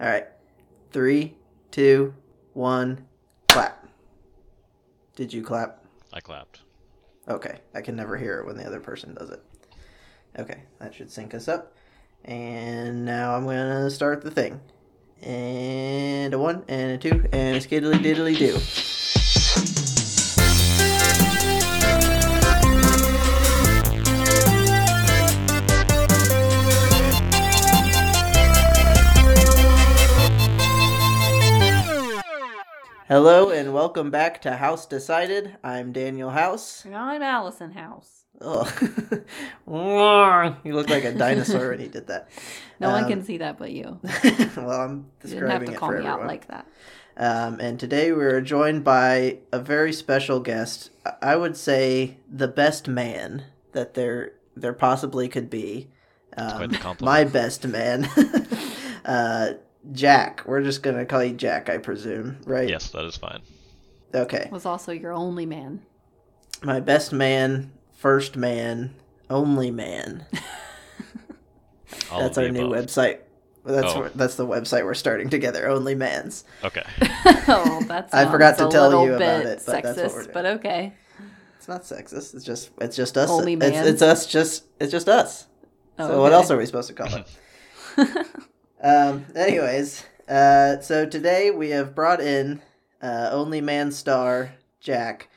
All 0.00 0.06
right. 0.06 0.26
Three, 0.92 1.34
two, 1.70 2.14
one, 2.52 3.06
clap. 3.48 3.86
Did 5.16 5.32
you 5.32 5.42
clap? 5.42 5.84
I 6.12 6.20
clapped. 6.20 6.60
Okay. 7.28 7.58
I 7.74 7.80
can 7.80 7.96
never 7.96 8.16
hear 8.16 8.38
it 8.38 8.46
when 8.46 8.56
the 8.56 8.64
other 8.64 8.80
person 8.80 9.14
does 9.14 9.30
it. 9.30 9.42
Okay. 10.38 10.62
That 10.78 10.94
should 10.94 11.10
sync 11.10 11.34
us 11.34 11.48
up. 11.48 11.74
And 12.24 13.04
now 13.04 13.34
I'm 13.34 13.44
going 13.44 13.84
to 13.84 13.90
start 13.90 14.22
the 14.22 14.30
thing. 14.30 14.60
And 15.22 16.32
a 16.32 16.38
one, 16.38 16.64
and 16.68 16.92
a 16.92 16.98
two, 16.98 17.24
and 17.32 17.56
a 17.56 17.60
skiddly 17.60 17.94
diddly 17.94 18.38
do. 18.38 18.56
Hello 33.08 33.48
and 33.50 33.72
welcome 33.72 34.10
back 34.10 34.42
to 34.42 34.56
House 34.56 34.84
Decided. 34.86 35.56
I'm 35.64 35.92
Daniel 35.92 36.30
House. 36.30 36.84
And 36.84 36.94
I'm 36.94 37.22
Allison 37.22 37.70
House. 37.72 38.24
Oh, 38.40 38.64
you 40.64 40.74
look 40.74 40.88
like 40.90 41.04
a 41.04 41.12
dinosaur 41.12 41.70
when 41.70 41.80
you 41.80 41.88
did 41.88 42.06
that. 42.08 42.28
No 42.80 42.90
one 42.90 43.04
Um, 43.04 43.10
can 43.10 43.24
see 43.24 43.38
that 43.38 43.58
but 43.58 43.72
you. 43.72 43.98
well, 44.56 44.70
I'm 44.70 45.06
describing 45.20 45.22
You 45.22 45.30
didn't 45.30 45.50
have 45.50 45.64
to 45.64 45.72
it 45.72 45.76
call 45.78 45.90
for 45.90 45.98
me 45.98 46.06
out 46.06 46.24
like 46.26 46.46
that. 46.46 46.68
Um, 47.16 47.58
and 47.58 47.80
today 47.80 48.12
we're 48.12 48.40
joined 48.40 48.84
by 48.84 49.38
a 49.52 49.58
very 49.58 49.92
special 49.92 50.38
guest. 50.38 50.90
I- 51.04 51.14
I 51.32 51.36
would 51.36 51.56
say 51.56 52.18
the 52.30 52.46
best 52.46 52.86
man 52.86 53.44
that 53.72 53.94
there 53.94 54.32
there 54.56 54.72
possibly 54.72 55.28
could 55.28 55.50
be. 55.50 55.88
quite 56.36 56.52
Um, 56.62 56.70
the 56.70 56.78
compliment. 56.78 57.00
my 57.02 57.24
best 57.24 57.66
man, 57.66 58.04
uh, 59.04 59.54
Jack. 59.92 60.42
We're 60.46 60.62
just 60.62 60.82
gonna 60.82 61.04
call 61.06 61.22
you 61.24 61.34
Jack, 61.34 61.68
I 61.68 61.78
presume, 61.78 62.38
right? 62.46 62.68
Yes, 62.68 62.90
that 62.90 63.04
is 63.04 63.16
fine. 63.16 63.40
Okay. 64.14 64.48
Was 64.50 64.66
also 64.66 64.92
your 64.92 65.12
only 65.12 65.46
man. 65.46 65.82
My 66.62 66.80
best 66.80 67.12
man, 67.12 67.72
first 67.96 68.36
man, 68.36 68.94
only 69.30 69.70
man. 69.70 70.26
That's 72.10 72.38
our 72.38 72.44
the 72.44 72.50
new 72.52 72.72
above. 72.72 72.86
website. 72.86 73.18
That's 73.64 73.92
Oh. 73.94 74.00
where- 74.00 74.08
that's 74.14 74.36
the 74.36 74.46
website 74.46 74.84
we're 74.84 74.94
starting 74.94 75.28
together. 75.28 75.68
Only 75.68 75.94
Man's. 75.94 76.44
Okay. 76.64 76.82
oh, 77.48 77.82
that's 77.86 78.14
I 78.14 78.30
forgot 78.30 78.56
to 78.58 78.68
tell 78.70 79.04
you 79.04 79.14
about 79.14 79.44
it, 79.44 79.62
but 79.66 79.66
that's 79.66 79.66
what 79.66 79.84
we're 80.14 80.22
sexist, 80.22 80.32
but 80.32 80.46
okay. 80.46 80.94
It's 81.58 81.68
not 81.68 81.82
sexist. 81.82 82.34
It's 82.34 82.44
just 82.44 82.70
it's 82.80 82.96
just 82.96 83.18
us. 83.18 83.28
Only 83.28 83.54
It's, 83.54 83.60
Mans? 83.60 83.86
it's 83.86 84.00
us. 84.02 84.26
Just 84.26 84.64
it's 84.80 84.90
just 84.90 85.08
us. 85.08 85.48
Oh, 85.98 86.08
so 86.08 86.20
what 86.22 86.32
else 86.32 86.50
are 86.50 86.56
we 86.56 86.64
supposed 86.64 86.88
to 86.88 86.94
call 86.94 87.08
it? 87.14 88.26
um. 88.82 89.26
Anyways, 89.34 90.04
uh, 90.28 90.80
so 90.80 91.06
today 91.06 91.50
we 91.50 91.70
have 91.70 91.94
brought 91.94 92.20
in 92.20 92.60
uh, 93.02 93.28
only 93.32 93.60
man 93.60 93.92
star 93.92 94.54
Jack, 94.80 95.28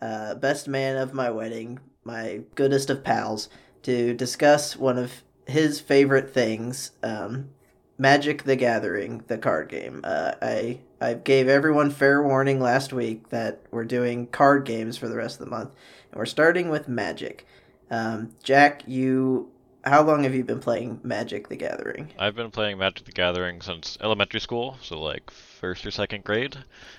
uh, 0.00 0.34
best 0.34 0.68
man 0.68 0.96
of 0.96 1.14
my 1.14 1.30
wedding, 1.30 1.80
my 2.04 2.40
goodest 2.54 2.90
of 2.90 3.04
pals, 3.04 3.48
to 3.82 4.14
discuss 4.14 4.76
one 4.76 4.98
of 4.98 5.22
his 5.46 5.80
favorite 5.80 6.32
things, 6.32 6.92
um, 7.02 7.50
Magic 7.98 8.42
the 8.44 8.56
Gathering, 8.56 9.22
the 9.28 9.38
card 9.38 9.68
game. 9.68 10.00
Uh, 10.04 10.32
I 10.42 10.80
I 11.00 11.14
gave 11.14 11.48
everyone 11.48 11.90
fair 11.90 12.22
warning 12.22 12.60
last 12.60 12.92
week 12.92 13.28
that 13.28 13.60
we're 13.70 13.84
doing 13.84 14.26
card 14.26 14.64
games 14.64 14.96
for 14.96 15.08
the 15.08 15.16
rest 15.16 15.40
of 15.40 15.44
the 15.46 15.50
month, 15.50 15.74
and 16.10 16.18
we're 16.18 16.26
starting 16.26 16.68
with 16.68 16.88
Magic. 16.88 17.46
Um, 17.90 18.30
Jack, 18.42 18.82
you, 18.86 19.51
how 19.84 20.02
long 20.02 20.22
have 20.24 20.34
you 20.34 20.44
been 20.44 20.60
playing 20.60 21.00
Magic 21.02 21.48
the 21.48 21.56
Gathering? 21.56 22.10
I've 22.18 22.34
been 22.36 22.50
playing 22.50 22.78
Magic 22.78 23.06
the 23.06 23.12
Gathering 23.12 23.60
since 23.60 23.98
elementary 24.00 24.40
school, 24.40 24.78
so 24.82 25.00
like 25.00 25.30
first 25.30 25.84
or 25.86 25.90
second 25.90 26.24
grade. 26.24 26.56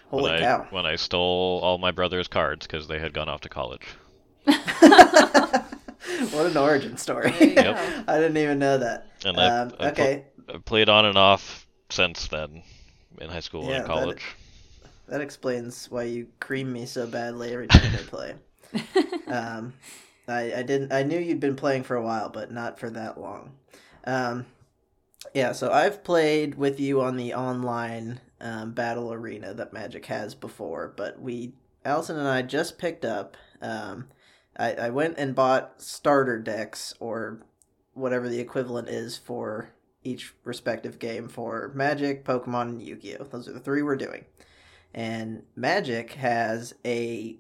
Holy 0.10 0.32
when 0.32 0.40
cow! 0.42 0.68
I 0.70 0.74
when 0.74 0.86
I 0.86 0.96
stole 0.96 1.60
all 1.64 1.78
my 1.78 1.92
brother's 1.92 2.28
cards 2.28 2.68
because 2.68 2.88
they 2.88 3.00
had 3.00 3.14
gone 3.14 3.30
off 3.30 3.42
to 3.42 3.50
college. 3.50 3.88
what 4.46 6.46
an 6.46 6.58
origin 6.58 6.98
story! 6.98 7.34
Yep. 7.40 8.06
I 8.08 8.16
didn't 8.20 8.38
even 8.38 8.60
know 8.60 8.78
that. 8.78 9.08
And 9.26 9.40
I, 9.40 9.62
Um, 9.62 9.72
I 9.80 9.90
okay, 9.90 10.26
I've 10.54 10.66
played 10.66 10.90
on 10.90 11.06
and 11.06 11.18
off 11.18 11.66
since 11.90 12.28
then, 12.28 12.64
in 13.20 13.30
high 13.30 13.40
school 13.40 13.64
Yeah, 13.66 13.76
and 13.78 13.84
that- 13.84 13.88
college. 13.88 14.24
that 15.08 15.22
explains 15.22 15.90
why 15.90 16.04
you 16.04 16.28
cream 16.40 16.72
me 16.74 16.86
so 16.86 17.08
badly 17.08 17.54
every 17.54 17.68
time 17.68 17.94
I 17.94 17.98
play. 17.98 18.36
um, 19.34 19.74
I, 20.28 20.54
I 20.54 20.64
didn't. 20.64 20.92
I 20.92 21.04
knew 21.04 21.20
you'd 21.20 21.40
been 21.40 21.56
playing 21.56 21.84
for 21.84 21.96
a 21.96 22.04
while, 22.04 22.30
but 22.30 22.52
not 22.52 22.80
for 22.80 22.90
that 22.90 23.20
long. 23.20 23.52
Um, 24.06 24.46
yeah, 25.34 25.52
so 25.52 25.72
I've 25.72 26.04
played 26.04 26.56
with 26.56 26.80
you 26.80 27.02
on 27.02 27.18
the 27.18 27.34
online 27.34 28.20
um, 28.42 28.72
battle 28.72 29.14
arena 29.14 29.54
that 29.54 29.74
Magic 29.74 30.06
has 30.08 30.36
before, 30.36 30.94
but 30.96 31.20
we, 31.22 31.54
Allison 31.86 32.18
and 32.18 32.28
I, 32.28 32.42
just 32.42 32.78
picked 32.78 33.06
up. 33.06 33.38
Um, 33.62 34.08
I, 34.58 34.74
I 34.74 34.90
went 34.90 35.18
and 35.18 35.34
bought 35.34 35.82
starter 35.82 36.40
decks 36.40 36.94
or 37.00 37.40
whatever 37.94 38.28
the 38.28 38.40
equivalent 38.40 38.90
is 38.90 39.18
for 39.18 39.70
each 40.04 40.34
respective 40.44 41.00
game 41.00 41.28
for 41.28 41.72
Magic, 41.74 42.26
Pokemon, 42.26 42.70
and 42.70 42.82
Yu 42.82 42.96
Gi 42.98 43.18
Oh! 43.18 43.24
Those 43.24 43.48
are 43.48 43.54
the 43.54 43.60
three 43.60 43.82
we're 43.82 43.96
doing. 43.96 44.26
And 44.94 45.44
Magic 45.56 46.14
has 46.14 46.76
a 46.86 47.38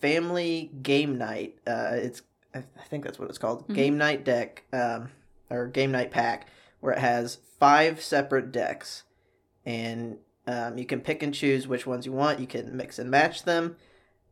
family 0.00 0.70
game 0.82 1.18
night. 1.18 1.56
Uh, 1.66 1.90
it's 1.92 2.22
I 2.54 2.58
I 2.58 2.84
think 2.88 3.04
that's 3.04 3.18
what 3.18 3.28
it's 3.28 3.38
called. 3.38 3.68
Mhm. 3.68 3.74
Game 3.74 3.98
night 3.98 4.24
deck 4.24 4.64
um, 4.72 5.10
or 5.48 5.66
game 5.66 5.92
night 5.92 6.10
pack 6.10 6.48
where 6.80 6.92
it 6.92 6.98
has 6.98 7.38
five 7.58 8.00
separate 8.00 8.52
decks, 8.52 9.04
and 9.64 10.18
um, 10.46 10.78
you 10.78 10.86
can 10.86 11.00
pick 11.00 11.22
and 11.22 11.34
choose 11.34 11.68
which 11.68 11.86
ones 11.86 12.06
you 12.06 12.12
want. 12.12 12.40
You 12.40 12.46
can 12.46 12.76
mix 12.76 12.98
and 12.98 13.10
match 13.10 13.44
them, 13.44 13.76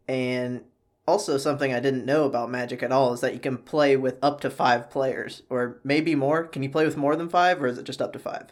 and 0.06 0.62
also 1.06 1.38
something 1.38 1.72
I 1.72 1.80
didn't 1.80 2.04
know 2.06 2.24
about 2.24 2.50
Magic 2.50 2.82
at 2.82 2.92
all 2.92 3.12
is 3.12 3.20
that 3.20 3.34
you 3.34 3.40
can 3.40 3.58
play 3.58 3.96
with 3.96 4.18
up 4.22 4.40
to 4.42 4.50
five 4.50 4.90
players, 4.90 5.42
or 5.48 5.78
maybe 5.84 6.14
more. 6.14 6.44
Can 6.44 6.62
you 6.62 6.70
play 6.70 6.84
with 6.84 6.96
more 6.96 7.16
than 7.16 7.28
five, 7.28 7.62
or 7.62 7.66
is 7.66 7.78
it 7.78 7.84
just 7.84 8.02
up 8.02 8.12
to 8.14 8.18
five? 8.18 8.48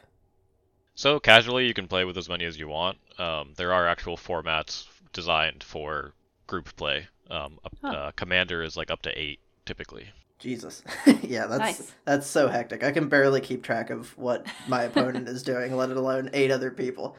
So 0.95 1.21
casually, 1.21 1.67
you 1.67 1.75
can 1.75 1.89
play 1.89 2.05
with 2.05 2.17
as 2.17 2.29
many 2.29 2.45
as 2.47 2.59
you 2.59 2.69
want. 2.69 2.99
Um, 3.19 3.53
there 3.57 3.73
are 3.73 3.87
actual 3.87 4.17
formats 4.17 4.87
designed 5.13 5.63
for 5.63 6.13
group 6.47 6.75
play. 6.77 7.09
Um, 7.31 7.59
up- 7.65 7.77
Huh. 7.83 7.89
uh, 7.89 8.11
Commander 8.13 8.63
is 8.63 8.77
like 8.77 8.91
up 8.91 9.03
to 9.03 9.19
eight 9.19 9.41
typically. 9.65 10.09
Jesus. 10.39 10.83
yeah, 11.23 11.47
that's 11.47 11.59
Nice. 11.59 11.93
that's 12.05 12.27
so 12.27 12.49
hectic. 12.49 12.85
I 12.85 12.93
can 12.93 13.09
barely 13.09 13.41
keep 13.41 13.63
track 13.63 13.91
of 13.91 14.17
what 14.19 14.47
my 14.69 14.83
opponent 14.85 15.29
is 15.29 15.43
doing, 15.43 15.75
let 15.77 15.91
alone 15.91 16.31
eight 16.33 16.51
other 16.51 16.71
people. 16.71 17.17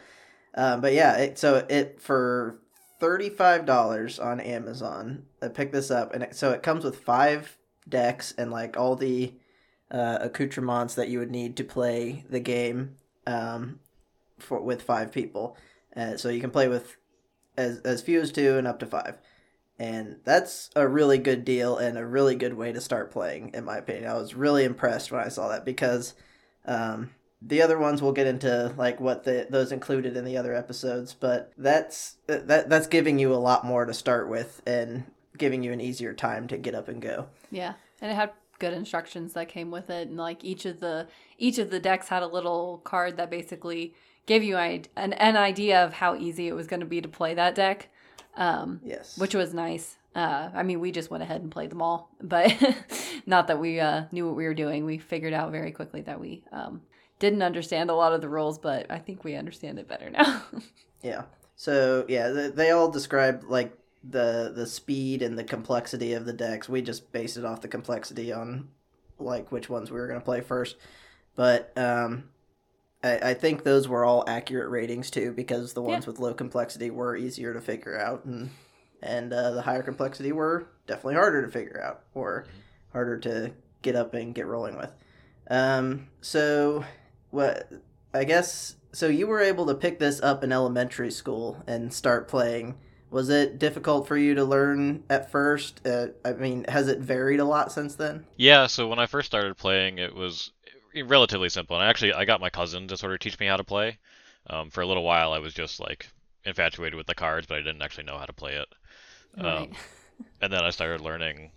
Um, 0.54 0.82
but 0.82 0.94
yeah, 0.94 1.18
it, 1.18 1.38
so 1.40 1.66
it 1.70 2.00
for 2.00 2.60
thirty 3.00 3.30
five 3.30 3.66
dollars 3.66 4.20
on 4.20 4.40
Amazon. 4.40 5.24
I 5.42 5.48
picked 5.50 5.74
this 5.74 5.90
up, 5.92 6.14
and 6.14 6.24
it, 6.24 6.36
so 6.36 6.52
it 6.52 6.64
comes 6.64 6.84
with 6.84 7.00
five 7.00 7.58
decks 7.90 8.34
and 8.38 8.52
like 8.52 8.78
all 8.78 8.96
the 8.96 9.34
uh, 9.92 10.20
accoutrements 10.22 10.94
that 10.96 11.10
you 11.10 11.18
would 11.20 11.32
need 11.32 11.58
to 11.58 11.64
play 11.64 12.24
the 12.30 12.40
game 12.40 12.98
um, 13.26 13.80
for 14.38 14.62
with 14.62 14.82
five 14.84 15.12
people. 15.12 15.58
Uh, 15.96 16.18
so 16.18 16.30
you 16.30 16.40
can 16.40 16.52
play 16.52 16.68
with 16.68 16.98
as 17.57 17.79
as 17.79 18.01
few 18.01 18.22
as 18.22 18.31
two 18.31 18.57
and 18.57 18.68
up 18.68 18.79
to 18.79 18.85
five. 18.85 19.18
And 19.79 20.18
that's 20.23 20.72
a 20.75 20.88
really 20.88 21.19
good 21.19 21.45
deal 21.45 21.78
and 21.78 21.97
a 21.97 22.06
really 22.06 22.35
good 22.35 22.56
way 22.56 22.72
to 22.72 22.81
start 22.81 23.12
playing 23.12 23.51
in 23.53 23.66
my 23.66 23.78
opinion. 23.78 24.09
I 24.09 24.16
was 24.16 24.34
really 24.34 24.63
impressed 24.63 25.12
when 25.12 25.22
i 25.22 25.28
saw 25.28 25.50
that 25.50 25.66
because 25.66 26.16
um, 26.66 27.12
the 27.41 27.62
other 27.62 27.78
ones 27.78 28.01
we'll 28.01 28.12
get 28.12 28.25
into 28.25 28.73
like 28.75 29.00
what 29.00 29.23
the, 29.23 29.45
those 29.50 29.72
included 29.72 30.18
in 30.18 30.25
the 30.25 30.35
other 30.35 30.56
episodes 30.56 31.13
but 31.13 31.53
that's 31.56 32.16
that 32.25 32.68
that's 32.68 32.88
giving 32.88 33.19
you 33.19 33.31
a 33.31 33.35
lot 33.35 33.63
more 33.63 33.85
to 33.85 33.94
start 33.94 34.28
with 34.28 34.63
and 34.66 35.03
giving 35.38 35.63
you 35.63 35.72
an 35.72 35.81
easier 35.81 36.13
time 36.13 36.47
to 36.47 36.57
get 36.57 36.75
up 36.75 36.88
and 36.88 37.01
go. 37.01 37.28
Yeah, 37.51 37.74
and 38.01 38.12
it 38.12 38.16
had 38.16 38.31
good 38.59 38.74
instructions 38.74 39.34
that 39.34 39.50
came 39.50 39.72
with 39.72 39.89
it, 39.89 40.07
and 40.07 40.18
like 40.18 40.44
each 40.44 40.66
of 40.66 40.79
the 40.79 41.07
each 41.38 41.57
of 41.57 41.69
the 41.69 41.79
decks 41.79 42.09
had 42.09 42.24
a 42.24 42.28
little 42.28 42.79
card 42.84 43.18
that 43.18 43.29
basically 43.29 43.94
gave 44.28 44.44
you 44.44 44.56
an 44.58 44.86
an 44.96 45.36
idea 45.36 45.84
of 45.84 45.94
how 45.94 46.16
easy 46.16 46.48
it 46.48 46.54
was 46.54 46.68
going 46.68 46.81
to 46.81 46.86
be 46.86 47.01
to 47.01 47.07
play 47.07 47.34
that 47.34 47.56
deck, 47.56 47.90
um, 48.36 48.80
yes 48.84 49.18
which 49.18 49.34
was 49.34 49.54
nice. 49.56 49.96
Uh, 50.16 50.50
I 50.54 50.63
mean, 50.63 50.80
we 50.80 50.92
just 50.92 51.12
went 51.12 51.22
ahead 51.22 51.42
and 51.42 51.51
played 51.51 51.69
them 51.69 51.81
all, 51.81 52.10
but 52.22 52.51
not 53.28 53.48
that 53.48 53.60
we 53.60 53.80
uh, 53.80 54.06
knew 54.12 54.25
what 54.25 54.36
we 54.36 54.46
were 54.46 54.56
doing. 54.56 54.84
We 54.84 54.98
figured 54.98 55.34
out 55.34 55.51
very 55.51 55.72
quickly 55.72 56.01
that 56.01 56.19
we 56.19 56.44
um, 56.51 56.81
didn't 57.19 57.44
understand 57.44 57.92
a 57.92 57.94
lot 57.94 58.13
of 58.13 58.22
the 58.22 58.30
rules, 58.30 58.57
but 58.57 58.90
I 58.90 58.98
think 58.98 59.24
we 59.24 59.36
understand 59.36 59.80
it 59.80 59.88
better 59.88 60.10
now. 60.10 60.44
Yeah. 61.04 61.24
So 61.56 62.06
yeah, 62.07 62.30
they, 62.30 62.48
they 62.50 62.72
all 62.72 62.90
describe 62.90 63.44
like 63.48 63.78
the 64.04 64.51
the 64.54 64.66
speed 64.66 65.22
and 65.22 65.38
the 65.38 65.44
complexity 65.44 66.13
of 66.13 66.25
the 66.25 66.34
decks. 66.34 66.68
We 66.68 66.81
just 66.81 67.12
based 67.12 67.38
it 67.38 67.46
off 67.46 67.62
the 67.62 67.68
complexity 67.68 68.34
on 68.34 68.69
like 69.19 69.51
which 69.51 69.69
ones 69.69 69.92
we 69.92 70.00
were 70.00 70.07
gonna 70.07 70.22
play 70.22 70.42
first. 70.42 70.75
But 71.36 71.72
um, 71.78 72.30
I, 73.04 73.30
I 73.30 73.34
think 73.34 73.64
those 73.64 73.88
were 73.88 74.04
all 74.06 74.24
accurate 74.28 74.70
ratings 74.70 75.12
too, 75.12 75.32
because 75.32 75.74
the 75.74 75.82
ones 75.82 76.06
Yeah. 76.06 76.12
with 76.12 76.20
low 76.20 76.34
complexity 76.34 76.90
were 76.90 77.16
easier 77.16 77.54
to 77.54 77.62
figure 77.62 77.98
out, 77.98 78.26
and 78.26 78.50
and 79.02 79.32
uh, 79.32 79.52
the 79.52 79.62
higher 79.62 79.84
complexity 79.84 80.32
were 80.32 80.68
definitely 80.88 81.16
harder 81.16 81.46
to 81.46 81.52
figure 81.52 81.82
out 81.82 82.02
or 82.16 82.46
harder 82.94 83.18
to 83.20 83.52
get 83.84 83.96
up 83.96 84.14
and 84.16 84.34
get 84.34 84.48
rolling 84.48 84.76
with. 84.78 84.92
Um, 85.50 86.08
so 86.22 86.84
what 87.30 87.72
I 88.14 88.24
guess 88.24 88.76
so. 88.92 89.08
You 89.08 89.28
were 89.28 89.42
able 89.42 89.66
to 89.68 89.76
pick 89.76 90.00
this 90.00 90.20
up 90.22 90.44
in 90.44 90.52
elementary 90.52 91.12
school 91.12 91.64
and 91.68 91.94
start 91.94 92.28
playing. 92.28 92.76
Was 93.10 93.30
it 93.30 93.58
difficult 93.60 94.06
for 94.08 94.18
you 94.18 94.36
to 94.36 94.44
learn 94.44 95.04
at 95.10 95.32
first? 95.32 95.86
Uh, 95.88 96.08
I 96.26 96.34
mean, 96.34 96.66
has 96.68 96.90
it 96.90 97.00
varied 97.00 97.40
a 97.40 97.46
lot 97.46 97.72
since 97.72 97.96
then? 97.96 98.26
Yeah, 98.36 98.68
so 98.68 98.88
when 98.88 99.00
I 99.00 99.06
first 99.06 99.28
started 99.28 99.56
playing, 99.56 99.98
it 100.00 100.14
was 100.14 100.52
relatively 101.04 101.50
simple. 101.50 101.80
And 101.80 101.90
actually, 101.90 102.14
I 102.14 102.26
got 102.26 102.42
my 102.42 102.50
cousin 102.50 102.88
to 102.88 102.98
sort 102.98 103.14
of 103.14 103.20
teach 103.20 103.40
me 103.40 103.48
how 103.48 103.58
to 103.58 103.64
play. 103.64 103.98
Um, 104.50 104.70
for 104.70 104.82
a 104.82 104.86
little 104.86 105.04
while, 105.04 105.34
I 105.34 105.40
was 105.40 105.54
just 105.54 105.80
like 105.80 106.08
infatuated 106.46 106.96
with 106.96 107.08
the 107.08 107.16
cards, 107.16 107.48
but 107.48 107.58
I 107.58 107.62
didn't 107.62 107.82
actually 107.82 108.06
know 108.06 108.18
how 108.18 108.26
to 108.26 108.34
play 108.34 108.56
it. 108.56 108.68
Right. 109.38 109.46
Um, 109.46 109.72
and 110.42 110.52
then 110.52 110.64
I 110.64 110.70
started 110.70 111.02
learning, 111.02 111.52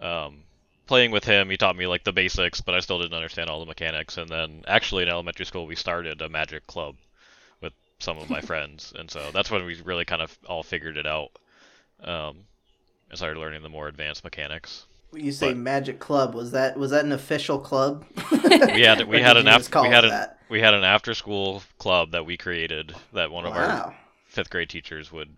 um, 0.00 0.44
playing 0.86 1.10
with 1.10 1.24
him. 1.24 1.50
He 1.50 1.56
taught 1.56 1.76
me 1.76 1.86
like 1.86 2.04
the 2.04 2.12
basics, 2.12 2.60
but 2.60 2.74
I 2.74 2.80
still 2.80 2.98
didn't 2.98 3.14
understand 3.14 3.50
all 3.50 3.60
the 3.60 3.66
mechanics. 3.66 4.16
And 4.16 4.28
then 4.28 4.64
actually 4.66 5.02
in 5.02 5.08
elementary 5.08 5.46
school, 5.46 5.66
we 5.66 5.76
started 5.76 6.22
a 6.22 6.28
magic 6.28 6.66
club 6.66 6.96
with 7.60 7.72
some 7.98 8.18
of 8.18 8.30
my 8.30 8.40
friends, 8.50 8.92
and 8.96 9.10
so 9.10 9.30
that's 9.32 9.50
when 9.50 9.64
we 9.64 9.80
really 9.82 10.04
kind 10.04 10.22
of 10.22 10.36
all 10.46 10.62
figured 10.62 10.96
it 10.96 11.06
out. 11.06 11.30
Um, 12.02 12.44
and 13.08 13.18
started 13.18 13.38
learning 13.38 13.62
the 13.62 13.68
more 13.68 13.88
advanced 13.88 14.24
mechanics. 14.24 14.86
You 15.14 15.32
say 15.32 15.48
But- 15.48 15.56
Magic 15.58 15.98
Club 16.00 16.34
was 16.34 16.52
that 16.52 16.76
was 16.76 16.90
that 16.90 17.04
an 17.04 17.12
official 17.12 17.58
club? 17.58 18.04
We 18.32 18.82
had 18.82 19.06
we 19.08 19.20
had 19.22 19.36
an 19.36 19.48
after 19.48 19.80
we 19.82 19.88
had 19.88 20.04
an 20.04 20.10
that? 20.10 20.38
we 20.48 20.60
had 20.60 20.74
an 20.74 20.84
after 20.84 21.14
school 21.14 21.62
club 21.78 22.12
that 22.12 22.26
we 22.26 22.36
created 22.36 22.94
that 23.12 23.30
one 23.30 23.44
of 23.46 23.52
our 23.52 23.96
fifth 24.26 24.50
grade 24.50 24.68
teachers 24.68 25.10
would 25.12 25.30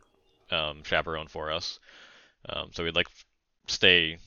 um, 0.50 0.82
chaperone 0.84 1.28
for 1.28 1.50
us. 1.52 1.78
Um, 2.48 2.70
so 2.72 2.84
we'd 2.84 2.94
like 2.96 3.08
stay 3.66 4.18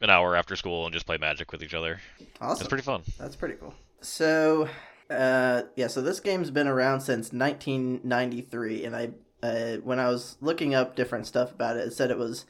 an 0.00 0.10
hour 0.10 0.36
after 0.36 0.54
school 0.56 0.84
and 0.84 0.92
just 0.92 1.06
play 1.06 1.16
Magic 1.16 1.50
with 1.52 1.62
each 1.62 1.74
other. 1.74 2.00
Awesome. 2.40 2.60
It's 2.62 2.68
pretty 2.68 2.84
fun. 2.84 3.02
That's 3.18 3.36
pretty 3.36 3.54
cool. 3.54 3.74
So, 4.00 4.68
uh, 5.10 5.62
yeah, 5.76 5.86
so 5.88 6.02
this 6.02 6.20
game's 6.20 6.50
been 6.50 6.68
around 6.68 7.00
since 7.00 7.32
1993, 7.32 8.84
and 8.84 8.94
I, 8.96 9.10
uh, 9.42 9.76
when 9.78 9.98
I 9.98 10.08
was 10.08 10.36
looking 10.40 10.74
up 10.74 10.94
different 10.96 11.26
stuff 11.26 11.52
about 11.52 11.76
it, 11.76 11.86
it 11.86 11.92
said 11.94 12.10
it 12.10 12.18
was 12.18 12.44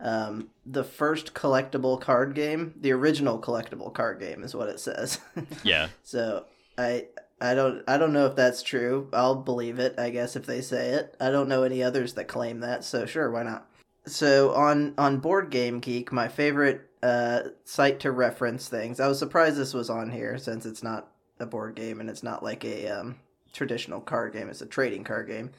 um, 0.00 0.48
the 0.64 0.84
first 0.84 1.34
collectible 1.34 2.00
card 2.00 2.34
game, 2.34 2.74
the 2.80 2.92
original 2.92 3.38
collectible 3.38 3.92
card 3.92 4.20
game, 4.20 4.42
is 4.42 4.54
what 4.54 4.68
it 4.68 4.80
says. 4.80 5.20
Yeah. 5.62 5.88
so 6.02 6.46
I, 6.78 7.06
I 7.40 7.54
don't, 7.54 7.82
I 7.86 7.98
don't 7.98 8.12
know 8.12 8.26
if 8.26 8.36
that's 8.36 8.62
true. 8.62 9.08
I'll 9.12 9.34
believe 9.34 9.78
it, 9.78 9.98
I 9.98 10.10
guess, 10.10 10.36
if 10.36 10.46
they 10.46 10.60
say 10.60 10.90
it. 10.90 11.16
I 11.20 11.30
don't 11.30 11.48
know 11.48 11.62
any 11.62 11.82
others 11.82 12.14
that 12.14 12.28
claim 12.28 12.60
that, 12.60 12.84
so 12.84 13.06
sure, 13.06 13.30
why 13.30 13.42
not? 13.42 13.66
So 14.06 14.54
on 14.54 14.94
on 14.96 15.18
Board 15.18 15.50
Game 15.50 15.78
Geek, 15.78 16.10
my 16.10 16.28
favorite 16.28 16.88
uh, 17.02 17.42
site 17.64 18.00
to 18.00 18.10
reference 18.10 18.68
things. 18.68 19.00
I 19.00 19.08
was 19.08 19.18
surprised 19.18 19.56
this 19.56 19.74
was 19.74 19.90
on 19.90 20.10
here 20.10 20.38
since 20.38 20.66
it's 20.66 20.82
not 20.82 21.08
a 21.38 21.46
board 21.46 21.74
game 21.74 22.00
and 22.00 22.08
it's 22.10 22.22
not 22.22 22.42
like 22.42 22.64
a 22.64 22.88
um, 22.88 23.16
traditional 23.52 24.00
card 24.00 24.32
game. 24.32 24.48
It's 24.48 24.62
a 24.62 24.66
trading 24.66 25.04
card 25.04 25.28
game. 25.28 25.50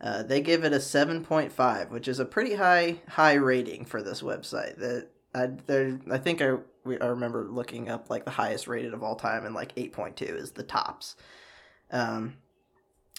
Uh, 0.00 0.22
they 0.22 0.40
give 0.40 0.64
it 0.64 0.72
a 0.72 0.80
seven 0.80 1.24
point 1.24 1.52
five, 1.52 1.90
which 1.90 2.08
is 2.08 2.20
a 2.20 2.24
pretty 2.24 2.54
high 2.54 3.00
high 3.08 3.34
rating 3.34 3.84
for 3.84 4.02
this 4.02 4.22
website. 4.22 4.76
That 4.78 5.08
I 5.34 6.18
think 6.18 6.40
I 6.40 6.54
I 7.00 7.06
remember 7.06 7.48
looking 7.50 7.88
up 7.88 8.08
like 8.08 8.24
the 8.24 8.30
highest 8.30 8.68
rated 8.68 8.94
of 8.94 9.02
all 9.02 9.16
time, 9.16 9.44
and 9.44 9.54
like 9.54 9.72
eight 9.76 9.92
point 9.92 10.16
two 10.16 10.24
is 10.24 10.52
the 10.52 10.62
tops. 10.62 11.16
Um, 11.90 12.36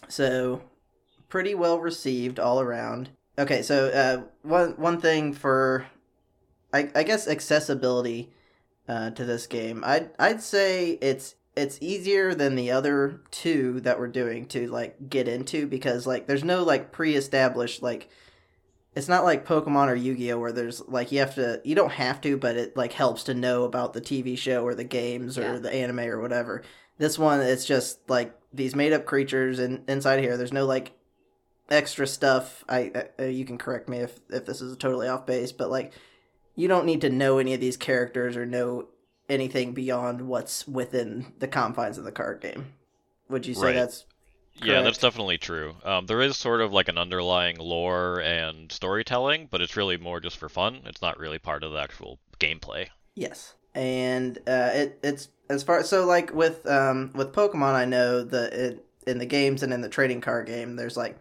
so 0.08 0.62
pretty 1.28 1.54
well 1.54 1.80
received 1.80 2.40
all 2.40 2.62
around. 2.62 3.10
Okay, 3.38 3.62
so 3.62 3.88
uh, 3.90 4.24
one 4.42 4.72
one 4.72 5.00
thing 5.00 5.34
for, 5.34 5.86
I, 6.74 6.90
I 6.96 7.04
guess 7.04 7.28
accessibility 7.28 8.34
uh, 8.88 9.12
to 9.12 9.26
this 9.26 9.48
game, 9.48 9.84
I'd 9.86 10.12
I'd 10.20 10.42
say 10.42 10.98
it's 11.02 11.36
it's 11.56 11.78
easier 11.82 12.34
than 12.34 12.56
the 12.56 12.72
other 12.72 13.22
two 13.32 13.80
that 13.82 14.00
we're 14.00 14.08
doing 14.08 14.46
to 14.48 14.68
like 14.68 15.10
get 15.10 15.28
into 15.28 15.68
because 15.68 16.08
like 16.08 16.28
there's 16.28 16.44
no 16.44 16.64
like 16.64 16.92
pre-established 16.92 17.82
like 17.82 18.10
it's 18.96 19.08
not 19.08 19.24
like 19.24 19.46
Pokemon 19.46 19.88
or 19.88 19.96
Yu-Gi-Oh 19.96 20.40
where 20.40 20.52
there's 20.52 20.82
like 20.88 21.12
you 21.12 21.20
have 21.20 21.36
to 21.36 21.62
you 21.64 21.76
don't 21.76 21.92
have 21.92 22.22
to 22.22 22.38
but 22.38 22.56
it 22.56 22.78
like 22.78 22.94
helps 22.94 23.24
to 23.26 23.34
know 23.34 23.64
about 23.64 23.94
the 23.94 24.02
TV 24.02 24.38
show 24.38 24.64
or 24.66 24.74
the 24.76 24.84
games 24.84 25.38
or 25.38 25.42
Yeah. 25.42 25.58
the 25.60 25.74
anime 25.74 26.00
or 26.00 26.22
whatever. 26.22 26.64
This 26.98 27.18
one 27.20 27.40
it's 27.42 27.66
just 27.66 28.00
like 28.10 28.34
these 28.54 28.76
made 28.76 28.94
up 28.94 29.06
creatures 29.06 29.60
and 29.60 29.84
inside 29.90 30.20
here 30.22 30.38
there's 30.38 30.54
no 30.54 30.66
like 30.66 30.94
extra 31.70 32.08
stuff. 32.08 32.64
I 32.70 32.92
uh, 33.20 33.24
you 33.26 33.46
can 33.46 33.58
correct 33.58 33.90
me 33.90 34.00
if 34.00 34.20
if 34.30 34.46
this 34.46 34.62
is 34.62 34.76
totally 34.78 35.08
off 35.08 35.26
base, 35.26 35.52
but 35.52 35.70
like 35.70 35.94
you 36.56 36.68
don't 36.68 36.86
need 36.86 37.02
to 37.02 37.10
know 37.10 37.38
any 37.38 37.54
of 37.54 37.60
these 37.62 37.78
characters 37.78 38.36
or 38.36 38.46
know 38.46 38.88
anything 39.30 39.74
beyond 39.74 40.28
what's 40.28 40.68
within 40.68 41.34
the 41.40 41.48
confines 41.48 41.98
of 41.98 42.04
the 42.04 42.12
card 42.12 42.42
game. 42.42 42.74
Would 43.30 43.46
you 43.48 43.54
say 43.54 43.72
Right. 43.72 43.74
that's 43.74 44.06
Yeah, 44.56 44.82
that's 44.82 44.98
definitely 44.98 45.38
true. 45.38 45.78
Um, 45.84 46.08
there 46.08 46.22
is 46.22 46.38
sort 46.38 46.62
of 46.62 46.74
like 46.74 46.88
an 46.90 46.98
underlying 46.98 47.58
lore 47.60 48.22
and 48.22 48.72
storytelling, 48.72 49.48
but 49.52 49.62
it's 49.62 49.78
really 49.78 49.98
more 49.98 50.20
just 50.20 50.38
for 50.38 50.50
fun. 50.50 50.82
It's 50.86 51.02
not 51.02 51.20
really 51.20 51.40
part 51.40 51.64
of 51.64 51.72
the 51.72 51.80
actual 51.80 52.20
gameplay. 52.40 52.90
Yes, 53.16 53.56
and 53.76 54.38
uh, 54.48 54.72
it 54.74 55.00
it's 55.04 55.30
as 55.50 55.64
far 55.64 55.84
so 55.84 56.06
like 56.06 56.34
with 56.34 56.66
um 56.68 57.12
with 57.14 57.34
Pokemon, 57.34 57.74
I 57.74 57.86
know 57.86 58.24
the 58.24 58.68
it, 58.68 58.86
in 59.08 59.18
the 59.18 59.26
games 59.26 59.64
and 59.64 59.74
in 59.74 59.82
the 59.82 59.90
trading 59.90 60.22
card 60.22 60.48
game, 60.48 60.76
there's 60.76 60.98
like 60.98 61.18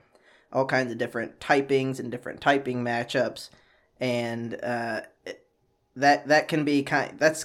all 0.52 0.66
kinds 0.66 0.92
of 0.92 0.98
different 0.98 1.40
typings 1.40 1.98
and 1.98 2.10
different 2.10 2.40
typing 2.40 2.84
matchups, 2.84 3.50
and 4.00 4.58
uh, 4.62 5.02
it, 5.26 5.46
that 5.98 6.28
that 6.28 6.48
can 6.48 6.64
be 6.64 6.82
kind. 6.82 7.18
That's 7.18 7.44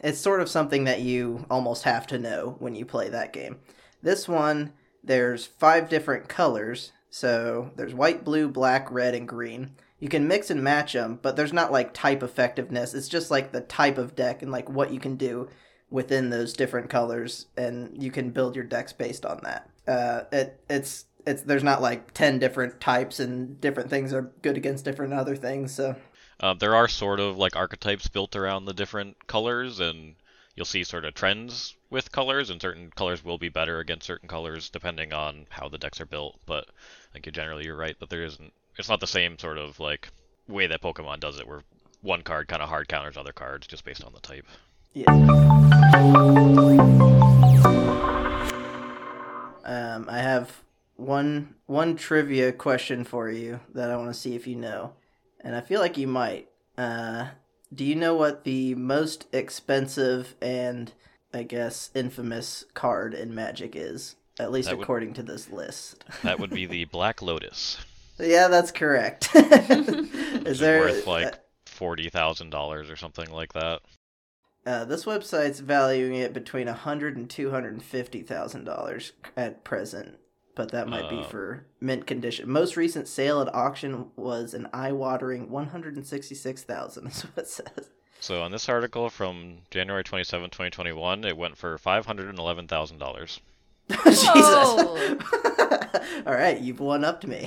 it's 0.00 0.18
sort 0.18 0.40
of 0.40 0.48
something 0.48 0.84
that 0.84 1.00
you 1.00 1.44
almost 1.50 1.84
have 1.84 2.06
to 2.08 2.18
know 2.18 2.56
when 2.58 2.74
you 2.74 2.84
play 2.84 3.08
that 3.08 3.32
game. 3.32 3.58
This 4.02 4.26
one, 4.26 4.72
there's 5.04 5.46
five 5.46 5.88
different 5.88 6.28
colors. 6.28 6.92
So 7.10 7.70
there's 7.76 7.94
white, 7.94 8.24
blue, 8.24 8.48
black, 8.48 8.90
red, 8.90 9.14
and 9.14 9.26
green. 9.26 9.72
You 9.98 10.08
can 10.08 10.28
mix 10.28 10.50
and 10.50 10.62
match 10.62 10.92
them, 10.92 11.18
but 11.20 11.36
there's 11.36 11.52
not 11.52 11.72
like 11.72 11.92
type 11.92 12.22
effectiveness. 12.22 12.94
It's 12.94 13.08
just 13.08 13.30
like 13.30 13.52
the 13.52 13.62
type 13.62 13.98
of 13.98 14.14
deck 14.14 14.42
and 14.42 14.52
like 14.52 14.68
what 14.68 14.92
you 14.92 15.00
can 15.00 15.16
do 15.16 15.48
within 15.90 16.30
those 16.30 16.52
different 16.52 16.90
colors, 16.90 17.46
and 17.56 18.00
you 18.02 18.10
can 18.10 18.30
build 18.30 18.54
your 18.54 18.64
decks 18.64 18.92
based 18.92 19.26
on 19.26 19.40
that. 19.42 19.68
Uh, 19.86 20.24
it 20.30 20.60
it's 20.70 21.06
it's 21.26 21.42
there's 21.42 21.64
not 21.64 21.82
like 21.82 22.14
ten 22.14 22.38
different 22.38 22.80
types 22.80 23.20
and 23.20 23.60
different 23.60 23.90
things 23.90 24.12
are 24.12 24.32
good 24.42 24.56
against 24.56 24.84
different 24.84 25.12
other 25.12 25.36
things. 25.36 25.74
So 25.74 25.96
Um, 26.40 26.58
there 26.58 26.76
are 26.76 26.88
sort 26.88 27.20
of 27.20 27.36
like 27.36 27.56
archetypes 27.56 28.08
built 28.08 28.36
around 28.36 28.64
the 28.64 28.74
different 28.74 29.26
colors, 29.26 29.80
and 29.80 30.14
you'll 30.54 30.66
see 30.66 30.84
sort 30.84 31.04
of 31.04 31.14
trends 31.14 31.74
with 31.90 32.12
colors, 32.12 32.50
and 32.50 32.60
certain 32.60 32.90
colors 32.94 33.24
will 33.24 33.38
be 33.38 33.48
better 33.48 33.80
against 33.80 34.06
certain 34.06 34.28
colors 34.28 34.70
depending 34.70 35.12
on 35.12 35.46
how 35.50 35.68
the 35.68 35.78
decks 35.78 36.00
are 36.00 36.06
built. 36.06 36.38
But 36.46 36.66
I 36.68 37.12
think 37.20 37.34
generally 37.34 37.64
you're 37.64 37.76
right 37.76 37.98
that 37.98 38.08
there 38.10 38.24
isn't. 38.24 38.52
It's 38.78 38.88
not 38.88 39.00
the 39.00 39.06
same 39.06 39.38
sort 39.38 39.58
of 39.58 39.80
like 39.80 40.10
way 40.46 40.66
that 40.68 40.82
Pokemon 40.82 41.20
does 41.20 41.40
it, 41.40 41.48
where 41.48 41.64
one 42.02 42.22
card 42.22 42.46
kind 42.46 42.62
of 42.62 42.68
hard 42.68 42.88
counters 42.88 43.16
other 43.16 43.32
cards 43.32 43.66
just 43.66 43.84
based 43.84 44.04
on 44.04 44.12
the 44.12 44.20
type. 44.20 44.46
Yeah. 44.94 45.12
Um, 49.64 50.06
I 50.08 50.18
have 50.18 50.62
one 50.96 51.54
one 51.66 51.96
trivia 51.96 52.52
question 52.52 53.04
for 53.04 53.28
you 53.30 53.60
that 53.74 53.90
I 53.90 53.96
want 53.96 54.08
to 54.08 54.14
see 54.18 54.34
if 54.34 54.46
you 54.46 54.56
know, 54.56 54.94
and 55.42 55.54
I 55.56 55.60
feel 55.60 55.80
like 55.80 55.96
you 55.98 56.06
might. 56.06 56.48
Uh, 56.76 57.28
do 57.74 57.84
you 57.84 57.94
know 57.94 58.14
what 58.14 58.44
the 58.44 58.74
most 58.74 59.26
expensive 59.32 60.34
and 60.40 60.92
I 61.34 61.42
guess 61.42 61.90
infamous 61.94 62.64
card 62.74 63.12
in 63.14 63.34
Magic 63.34 63.74
is? 63.76 64.16
At 64.38 64.52
least 64.52 64.68
That 64.68 64.78
would- 64.78 64.84
according 64.84 65.14
to 65.14 65.22
this 65.22 65.50
list. 65.50 66.04
That 66.22 66.38
would 66.38 66.50
be 66.50 66.66
the 66.66 66.84
Black 66.92 67.20
Lotus. 67.22 67.78
yeah, 68.18 68.48
that's 68.48 68.70
correct. 68.70 69.28
is 69.34 69.88
is 70.46 70.58
there 70.60 70.80
worth 70.80 71.06
like 71.06 71.34
forty 71.66 72.08
thousand 72.08 72.50
dollars 72.50 72.88
or 72.90 72.96
something 72.96 73.30
like 73.30 73.52
that. 73.52 73.80
Uh, 74.66 74.84
this 74.84 75.04
website's 75.06 75.60
valuing 75.60 76.14
it 76.14 76.32
between 76.34 76.68
a 76.68 76.72
hundred 76.74 77.16
and 77.16 77.28
two 77.30 77.50
hundred 77.50 77.72
and 77.72 77.82
fifty 77.82 78.22
thousand 78.22 78.64
dollars 78.64 79.12
at 79.36 79.64
present, 79.64 80.18
but 80.58 80.72
that 80.72 80.88
might 80.88 81.08
be 81.08 81.20
Uh. 81.20 81.22
for 81.22 81.66
mint 81.80 82.06
condition. 82.06 82.50
Most 82.50 82.76
recent 82.76 83.08
sale 83.08 83.40
at 83.40 83.54
auction 83.54 84.10
was 84.16 84.52
an 84.52 84.68
eye-watering 84.74 85.48
one 85.50 85.68
hundred 85.68 85.96
and 85.96 86.04
sixty-six 86.06 86.62
thousand. 86.64 87.06
Is 87.10 87.22
what 87.22 87.38
it 87.38 87.48
says. 87.48 87.88
So 88.20 88.42
on 88.42 88.50
this 88.52 88.68
article 88.68 89.08
from 89.08 89.58
January 89.70 90.02
27, 90.02 90.50
2021, 90.50 91.24
it 91.24 91.36
went 91.36 91.56
for 91.56 91.78
$511,000. 91.78 93.38
Jesus. 94.04 94.26
All 96.26 96.34
right, 96.34 96.58
you've 96.60 96.80
won 96.80 97.04
up 97.04 97.20
to 97.20 97.28
me. 97.28 97.46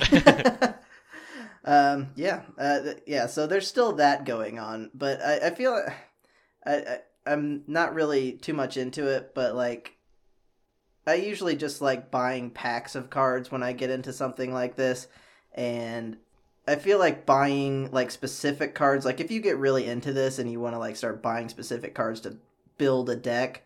um, 1.64 2.08
yeah, 2.16 2.40
uh, 2.58 2.80
th- 2.80 3.02
yeah. 3.06 3.26
So 3.26 3.46
there's 3.46 3.68
still 3.68 3.92
that 3.96 4.24
going 4.24 4.58
on, 4.58 4.90
but 4.94 5.20
I, 5.22 5.48
I 5.48 5.50
feel 5.50 5.78
I, 6.66 6.72
I 6.72 6.98
I'm 7.26 7.64
not 7.66 7.94
really 7.94 8.32
too 8.32 8.54
much 8.54 8.76
into 8.76 9.06
it, 9.08 9.32
but 9.34 9.54
like 9.54 9.96
I 11.06 11.14
usually 11.14 11.56
just 11.56 11.80
like 11.80 12.10
buying 12.10 12.50
packs 12.50 12.94
of 12.94 13.10
cards 13.10 13.50
when 13.50 13.62
I 13.62 13.72
get 13.72 13.90
into 13.90 14.12
something 14.12 14.52
like 14.52 14.76
this, 14.76 15.08
and 15.54 16.16
I 16.66 16.76
feel 16.76 16.98
like 16.98 17.26
buying 17.26 17.90
like 17.90 18.10
specific 18.10 18.74
cards. 18.74 19.04
Like 19.04 19.20
if 19.20 19.30
you 19.30 19.40
get 19.40 19.58
really 19.58 19.86
into 19.86 20.12
this 20.12 20.38
and 20.38 20.50
you 20.50 20.60
want 20.60 20.74
to 20.74 20.78
like 20.78 20.96
start 20.96 21.22
buying 21.22 21.48
specific 21.48 21.94
cards 21.94 22.20
to 22.20 22.36
build 22.78 23.10
a 23.10 23.16
deck, 23.16 23.64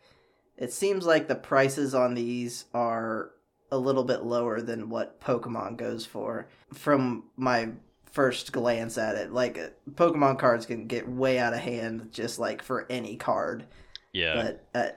it 0.57 0.73
seems 0.73 1.05
like 1.05 1.29
the 1.29 1.35
prices 1.35 1.95
on 1.95 2.15
these 2.15 2.65
are 2.73 3.33
a 3.71 3.79
little 3.79 4.05
bit 4.05 4.23
lower 4.23 4.61
than 4.61 4.89
what 4.89 5.21
Pokemon 5.21 5.77
goes 5.77 6.07
for. 6.07 6.49
From 6.73 7.25
my 7.37 7.71
first 8.11 8.53
glance 8.53 8.97
at 8.97 9.17
it, 9.17 9.33
like 9.33 9.59
Pokemon 9.91 10.39
cards 10.39 10.65
can 10.65 10.87
get 10.87 11.09
way 11.09 11.39
out 11.39 11.53
of 11.53 11.61
hand 11.61 12.09
just 12.13 12.39
like 12.39 12.63
for 12.63 12.87
any 12.89 13.17
card. 13.17 13.67
Yeah. 14.13 14.35
But 14.35 14.65
uh, 14.75 14.93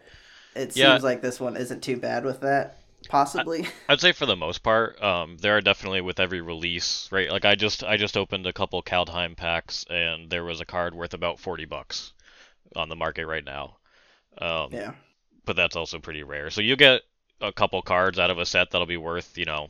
it 0.55 0.75
Yeah. 0.75 0.93
seems 0.93 1.03
like 1.03 1.21
this 1.21 1.39
one 1.39 1.57
isn't 1.57 1.81
too 1.83 1.97
bad 1.97 2.25
with 2.25 2.41
that. 2.41 2.77
Possibly. 3.07 3.67
I'd 3.89 3.99
say 4.01 4.11
for 4.13 4.25
the 4.25 4.35
most 4.35 4.59
part, 4.63 5.01
um, 5.01 5.37
there 5.37 5.57
are 5.57 5.61
definitely 5.61 6.01
with 6.01 6.19
every 6.19 6.41
release, 6.41 7.11
right? 7.11 7.29
Like 7.31 7.45
I 7.45 7.55
just 7.55 7.83
I 7.83 7.97
just 7.97 8.15
opened 8.17 8.45
a 8.47 8.53
couple 8.53 8.81
Kaldheim 8.83 9.35
packs, 9.35 9.85
and 9.89 10.29
there 10.29 10.43
was 10.45 10.61
a 10.61 10.65
card 10.65 10.93
worth 10.95 11.13
about 11.13 11.39
forty 11.39 11.65
bucks 11.65 12.13
on 12.75 12.89
the 12.89 12.95
market 12.95 13.25
right 13.27 13.43
now. 13.45 13.77
Um, 14.39 14.71
yeah. 14.73 14.93
but 15.45 15.55
that's 15.55 15.75
also 15.75 15.99
pretty 15.99 16.23
rare. 16.23 16.49
So 16.51 16.61
you 16.61 16.75
get 16.77 17.01
a 17.41 17.51
couple 17.53 17.81
cards 17.81 18.19
out 18.19 18.31
of 18.31 18.39
a 18.39 18.45
set 18.45 18.71
that'll 18.71 18.87
be 18.87 18.97
worth, 18.97 19.37
you 19.37 19.45
know, 19.45 19.69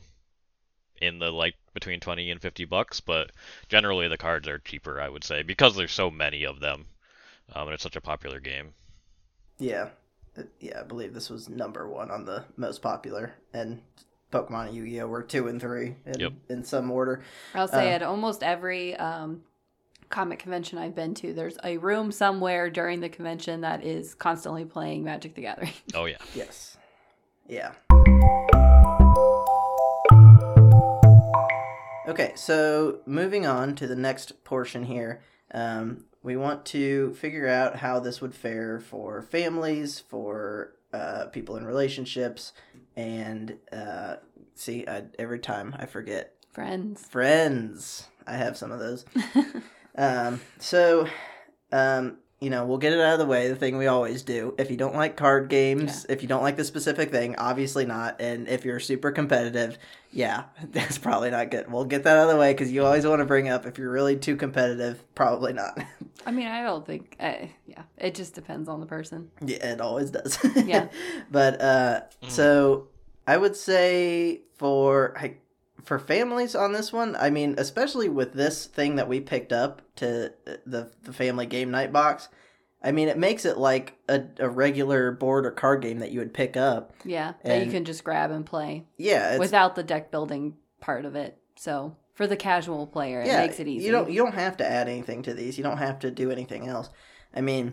in 1.00 1.18
the 1.18 1.30
like 1.32 1.56
between 1.74 2.00
20 2.00 2.30
and 2.30 2.40
50 2.42 2.64
bucks, 2.66 3.00
but 3.00 3.32
generally 3.68 4.08
the 4.08 4.18
cards 4.18 4.48
are 4.48 4.58
cheaper, 4.60 5.00
I 5.00 5.08
would 5.08 5.24
say, 5.24 5.42
because 5.42 5.76
there's 5.76 5.92
so 5.92 6.10
many 6.10 6.44
of 6.44 6.60
them. 6.60 6.86
Um, 7.54 7.68
and 7.68 7.74
it's 7.74 7.82
such 7.82 7.96
a 7.96 8.00
popular 8.00 8.40
game. 8.40 8.74
Yeah. 9.58 9.90
Yeah, 10.60 10.80
I 10.80 10.82
believe 10.84 11.12
this 11.14 11.28
was 11.30 11.48
number 11.48 11.88
one 11.88 12.10
on 12.10 12.24
the 12.24 12.44
most 12.56 12.82
popular, 12.82 13.34
and 13.52 13.82
Pokemon 14.32 14.68
and 14.68 14.76
Yu 14.76 14.84
Gi 14.86 15.00
Oh 15.02 15.08
were 15.08 15.22
two 15.22 15.48
and 15.48 15.60
three 15.60 15.96
in, 16.06 16.20
Yep. 16.20 16.32
in 16.48 16.64
some 16.64 16.90
order. 16.90 17.22
I'll 17.54 17.68
say 17.68 17.90
Uh, 17.90 17.94
at 17.96 18.02
almost 18.02 18.42
every 18.42 18.96
um, 18.96 19.42
comic 20.08 20.38
convention 20.38 20.78
I've 20.78 20.94
been 20.94 21.14
to, 21.14 21.32
there's 21.34 21.58
a 21.64 21.76
room 21.78 22.12
somewhere 22.12 22.70
during 22.70 23.00
the 23.00 23.08
convention 23.08 23.60
that 23.62 23.84
is 23.84 24.14
constantly 24.14 24.64
playing 24.64 25.02
Magic 25.04 25.34
the 25.34 25.42
Gathering. 25.42 25.72
Oh 25.94 26.04
yeah. 26.04 26.18
Yes. 26.34 26.76
Yeah. 27.48 27.72
Okay, 32.08 32.32
so 32.34 33.00
moving 33.06 33.46
on 33.46 33.74
to 33.76 33.86
the 33.86 33.94
next 33.94 34.42
portion 34.42 34.84
here, 34.84 35.22
um, 35.54 36.04
we 36.22 36.36
want 36.36 36.64
to 36.66 37.14
figure 37.14 37.48
out 37.48 37.76
how 37.76 37.98
this 38.00 38.20
would 38.20 38.34
fare 38.34 38.78
for 38.80 39.22
families, 39.22 40.00
for 40.00 40.74
uh, 40.92 41.26
people 41.26 41.56
in 41.56 41.64
relationships, 41.64 42.52
and 42.96 43.56
uh, 43.72 44.16
see, 44.54 44.86
I, 44.86 45.04
every 45.18 45.38
time 45.38 45.74
I 45.78 45.86
forget 45.86 46.34
Friends. 46.52 47.06
friends. 47.06 48.08
I 48.26 48.34
have 48.34 48.56
some 48.56 48.72
of 48.72 48.78
those. 48.80 49.04
Um, 49.96 50.40
so, 50.58 51.08
um, 51.72 52.18
you 52.40 52.48
know, 52.48 52.64
we'll 52.64 52.78
get 52.78 52.92
it 52.92 53.00
out 53.00 53.14
of 53.14 53.18
the 53.18 53.26
way. 53.26 53.48
The 53.48 53.56
thing 53.56 53.76
we 53.76 53.88
always 53.88 54.22
do. 54.22 54.54
If 54.56 54.70
you 54.70 54.76
don't 54.76 54.94
like 54.94 55.16
card 55.16 55.48
games, 55.50 56.06
if 56.08 56.22
you 56.22 56.28
don't 56.28 56.42
like 56.42 56.56
the 56.56 56.64
specific 56.64 57.10
thing, 57.10 57.34
obviously 57.36 57.84
not. 57.84 58.20
And 58.20 58.48
if 58.48 58.64
you're 58.64 58.80
super 58.80 59.10
competitive, 59.10 59.78
yeah, 60.12 60.44
that's 60.70 60.96
probably 60.96 61.30
not 61.30 61.50
good. 61.50 61.70
We'll 61.70 61.84
get 61.84 62.04
that 62.04 62.16
out 62.16 62.28
of 62.28 62.30
the 62.30 62.36
way 62.40 62.52
because 62.54 62.72
you 62.72 62.84
always 62.86 63.04
want 63.04 63.18
to 63.18 63.26
bring 63.26 63.48
up 63.48 63.66
if 63.66 63.76
you're 63.78 63.90
really 63.90 64.16
too 64.16 64.36
competitive, 64.36 65.02
probably 65.14 65.52
not. 65.52 65.78
I 66.26 66.30
mean, 66.32 66.46
I 66.46 66.62
don't 66.62 66.86
think. 66.86 67.16
Uh, 67.18 67.46
yeah, 67.66 67.82
it 67.96 68.14
just 68.14 68.34
depends 68.34 68.68
on 68.68 68.80
the 68.80 68.86
person. 68.86 69.30
yeah, 69.44 69.72
it 69.72 69.80
always 69.80 70.10
does. 70.10 70.38
Yeah. 70.66 70.88
but 71.30 71.60
uh, 71.60 72.02
so 72.28 72.88
I 73.26 73.36
would 73.36 73.56
say 73.56 74.42
for 74.56 75.16
I, 75.18 75.36
for 75.84 75.98
families 75.98 76.54
on 76.54 76.72
this 76.72 76.92
one, 76.92 77.16
I 77.16 77.30
mean, 77.30 77.54
especially 77.58 78.08
with 78.08 78.32
this 78.32 78.66
thing 78.66 78.96
that 78.96 79.08
we 79.08 79.20
picked 79.20 79.52
up 79.52 79.82
to 79.96 80.32
uh, 80.46 80.56
the 80.66 80.92
the 81.02 81.12
family 81.12 81.46
game 81.46 81.70
night 81.70 81.92
box, 81.92 82.28
I 82.82 82.92
mean, 82.92 83.08
it 83.08 83.18
makes 83.18 83.44
it 83.44 83.58
like 83.58 83.98
a, 84.08 84.22
a 84.38 84.48
regular 84.48 85.12
board 85.12 85.46
or 85.46 85.50
card 85.50 85.82
game 85.82 85.98
that 85.98 86.12
you 86.12 86.20
would 86.20 86.34
pick 86.34 86.56
up. 86.56 86.92
Yeah, 87.04 87.34
that 87.44 87.64
you 87.64 87.70
can 87.70 87.84
just 87.84 88.04
grab 88.04 88.30
and 88.30 88.44
play 88.44 88.86
Yeah, 88.96 89.38
without 89.38 89.74
the 89.74 89.82
deck 89.82 90.10
building 90.10 90.56
part 90.80 91.04
of 91.04 91.14
it. 91.14 91.38
So 91.56 91.96
for 92.20 92.26
the 92.26 92.36
casual 92.36 92.86
player, 92.86 93.22
it 93.22 93.28
makes 93.28 93.58
it 93.60 93.66
easy. 93.66 93.86
You 93.86 93.92
don't 93.92 94.10
you 94.10 94.22
don't 94.22 94.34
have 94.34 94.58
to 94.58 94.70
add 94.70 94.90
anything 94.90 95.22
to 95.22 95.32
these. 95.32 95.56
You 95.56 95.64
don't 95.64 95.78
have 95.78 96.00
to 96.00 96.10
do 96.10 96.30
anything 96.30 96.68
else. 96.68 96.90
I 97.34 97.40
mean, 97.40 97.72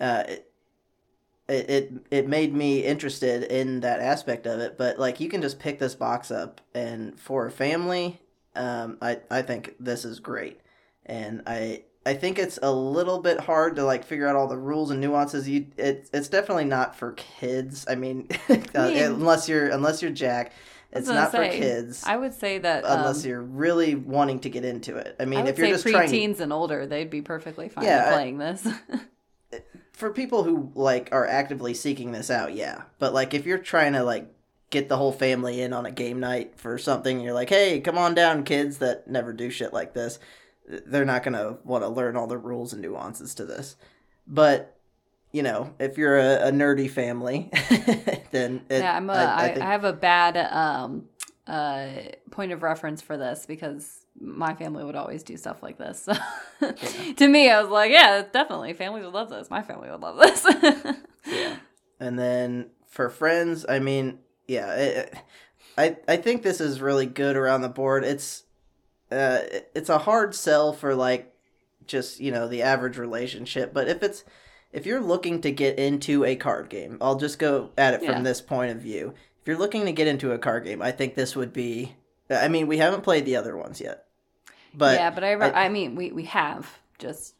uh, 0.00 0.24
it, 0.26 0.50
it 1.46 1.92
it 2.10 2.26
made 2.26 2.54
me 2.54 2.82
interested 2.84 3.42
in 3.42 3.80
that 3.80 4.00
aspect 4.00 4.46
of 4.46 4.60
it. 4.60 4.78
But 4.78 4.98
like, 4.98 5.20
you 5.20 5.28
can 5.28 5.42
just 5.42 5.58
pick 5.58 5.78
this 5.78 5.94
box 5.94 6.30
up, 6.30 6.62
and 6.72 7.20
for 7.20 7.44
a 7.44 7.50
family, 7.50 8.18
um, 8.56 8.96
I 9.02 9.18
I 9.30 9.42
think 9.42 9.74
this 9.78 10.06
is 10.06 10.20
great, 10.20 10.60
and 11.04 11.42
I. 11.46 11.84
I 12.04 12.14
think 12.14 12.40
it's 12.40 12.58
a 12.60 12.72
little 12.72 13.20
bit 13.20 13.38
hard 13.38 13.76
to 13.76 13.84
like 13.84 14.02
figure 14.02 14.26
out 14.26 14.34
all 14.34 14.48
the 14.48 14.58
rules 14.58 14.90
and 14.90 15.00
nuances. 15.00 15.48
You, 15.48 15.68
it's 15.76 16.10
it's 16.12 16.26
definitely 16.26 16.64
not 16.64 16.96
for 16.96 17.12
kids. 17.12 17.86
I 17.88 17.94
mean, 17.94 18.26
uh, 18.48 18.56
unless 18.74 19.48
you're 19.48 19.68
unless 19.68 20.02
you're 20.02 20.10
Jack, 20.10 20.50
it's 20.92 21.08
not 21.08 21.32
say, 21.32 21.50
for 21.50 21.56
kids 21.56 22.04
I 22.04 22.16
would 22.16 22.34
say 22.34 22.58
that 22.58 22.84
unless 22.84 23.24
um, 23.24 23.30
you're 23.30 23.42
really 23.42 23.94
wanting 23.94 24.40
to 24.40 24.50
get 24.50 24.64
into 24.64 24.96
it. 24.96 25.16
I 25.18 25.24
mean, 25.24 25.46
I 25.46 25.48
if 25.48 25.58
you're 25.58 25.68
just 25.68 25.86
trying 25.86 26.10
to, 26.10 26.16
preteens 26.16 26.40
and 26.40 26.52
older, 26.52 26.86
they'd 26.86 27.10
be 27.10 27.22
perfectly 27.22 27.68
fine 27.68 27.84
Yeah, 27.84 28.10
playing 28.10 28.38
this. 28.38 28.66
for 29.92 30.10
people 30.10 30.42
who 30.42 30.72
like 30.74 31.08
are 31.12 31.26
actively 31.26 31.74
seeking 31.74 32.12
this 32.12 32.30
out, 32.30 32.54
yeah. 32.54 32.82
But 32.98 33.14
like 33.14 33.34
if 33.34 33.46
you're 33.46 33.58
trying 33.58 33.92
to 33.92 34.02
like 34.02 34.32
get 34.70 34.88
the 34.88 34.96
whole 34.96 35.12
family 35.12 35.60
in 35.60 35.72
on 35.72 35.86
a 35.86 35.90
game 35.90 36.18
night 36.20 36.58
for 36.58 36.78
something, 36.78 37.20
you're 37.20 37.34
like, 37.34 37.50
hey, 37.50 37.80
come 37.80 37.98
on 37.98 38.14
down, 38.14 38.44
kids 38.44 38.78
that 38.78 39.08
never 39.08 39.32
do 39.32 39.50
shit 39.50 39.72
like 39.72 39.94
this. 39.94 40.18
They're 40.66 41.04
not 41.04 41.22
gonna 41.22 41.58
want 41.64 41.84
to 41.84 41.88
learn 41.88 42.16
all 42.16 42.26
the 42.26 42.38
rules 42.38 42.72
and 42.72 42.82
nuances 42.82 43.34
to 43.36 43.44
this. 43.44 43.76
But 44.26 44.71
you 45.32 45.42
know, 45.42 45.74
if 45.78 45.96
you're 45.96 46.18
a, 46.18 46.48
a 46.48 46.50
nerdy 46.50 46.90
family, 46.90 47.50
then 48.30 48.62
it, 48.68 48.80
yeah, 48.80 48.96
I'm 48.96 49.08
a, 49.08 49.12
I, 49.14 49.16
I, 49.16 49.22
I 49.22 49.44
I, 49.44 49.48
think, 49.48 49.60
have 49.60 49.84
a 49.84 49.92
bad 49.92 50.36
um, 50.36 51.08
uh, 51.46 51.88
point 52.30 52.52
of 52.52 52.62
reference 52.62 53.00
for 53.00 53.16
this 53.16 53.46
because 53.46 54.06
my 54.20 54.54
family 54.54 54.84
would 54.84 54.94
always 54.94 55.22
do 55.22 55.36
stuff 55.36 55.62
like 55.62 55.78
this. 55.78 56.08
So 56.60 57.12
to 57.16 57.26
me, 57.26 57.50
I 57.50 57.60
was 57.60 57.70
like, 57.70 57.90
yeah, 57.90 58.22
definitely, 58.32 58.72
families 58.74 59.04
would 59.04 59.14
love 59.14 59.30
this. 59.30 59.50
My 59.50 59.62
family 59.62 59.90
would 59.90 60.00
love 60.00 60.18
this. 60.18 60.46
Yeah. 61.24 61.56
And 62.00 62.18
then 62.18 62.70
for 62.88 63.08
friends, 63.08 63.64
I 63.68 63.78
mean, 63.78 64.18
yeah, 64.48 64.74
it, 64.74 65.14
I 65.78 65.96
I 66.08 66.16
think 66.16 66.42
this 66.42 66.60
is 66.60 66.80
really 66.80 67.06
good 67.06 67.36
around 67.36 67.60
the 67.62 67.68
board. 67.68 68.04
It's 68.04 68.42
uh 69.12 69.38
it's 69.74 69.88
a 69.88 69.98
hard 69.98 70.34
sell 70.34 70.72
for 70.72 70.96
like 70.96 71.32
just, 71.86 72.18
you 72.18 72.32
know, 72.32 72.48
the 72.48 72.62
average 72.62 72.98
relationship, 72.98 73.72
but 73.72 73.88
if 73.88 74.02
it's 74.02 74.24
if 74.72 74.86
you're 74.86 75.00
looking 75.00 75.40
to 75.42 75.50
get 75.50 75.78
into 75.78 76.24
a 76.24 76.36
card 76.36 76.68
game, 76.68 76.98
I'll 77.00 77.16
just 77.18 77.38
go 77.38 77.70
at 77.76 77.94
it 77.94 78.02
Yeah. 78.02 78.12
from 78.14 78.22
this 78.24 78.40
point 78.40 78.70
of 78.72 78.78
view. 78.78 79.14
If 79.40 79.48
you're 79.48 79.58
looking 79.58 79.84
to 79.86 79.92
get 79.92 80.06
into 80.06 80.32
a 80.32 80.38
card 80.38 80.64
game, 80.64 80.80
I 80.82 80.92
think 80.92 81.14
this 81.14 81.34
would 81.36 81.52
be 81.52 81.94
I 82.30 82.48
mean, 82.48 82.66
we 82.66 82.78
haven't 82.78 83.02
played 83.02 83.26
the 83.26 83.36
other 83.36 83.56
ones 83.56 83.80
yet. 83.80 84.06
But 84.74 84.98
yeah, 84.98 85.10
but 85.10 85.24
I, 85.24 85.32
re- 85.32 85.50
I- 85.50 85.66
I, 85.66 85.68
mean, 85.68 85.94
we, 85.96 86.12
we 86.12 86.24
have 86.24 86.78
just 86.98 87.34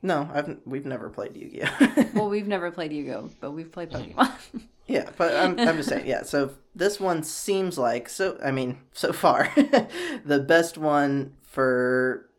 no, 0.00 0.30
I've 0.32 0.58
we've 0.64 0.86
never 0.86 1.10
played 1.10 1.36
Yu-Gi-Oh. 1.36 2.06
well, 2.14 2.28
we've 2.30 2.46
never 2.46 2.70
played 2.70 2.92
Yu-Gi-Oh, 2.92 3.30
but 3.40 3.50
we've 3.50 3.70
played 3.70 3.90
Pokemon. 3.90 4.32
Yeah, 4.86 5.10
but 5.18 5.36
I'm, 5.36 5.60
I'm 5.60 5.76
just 5.76 5.90
saying, 5.90 6.06
yeah. 6.06 6.22
So 6.22 6.54
this 6.74 6.98
one 6.98 7.22
seems 7.22 7.76
like 7.76 8.08
so. 8.08 8.38
I 8.42 8.50
mean, 8.52 8.78
so 8.94 9.12
far, 9.12 9.52
the 10.24 10.38
best 10.48 10.78
one 10.78 11.34
for 11.42 12.30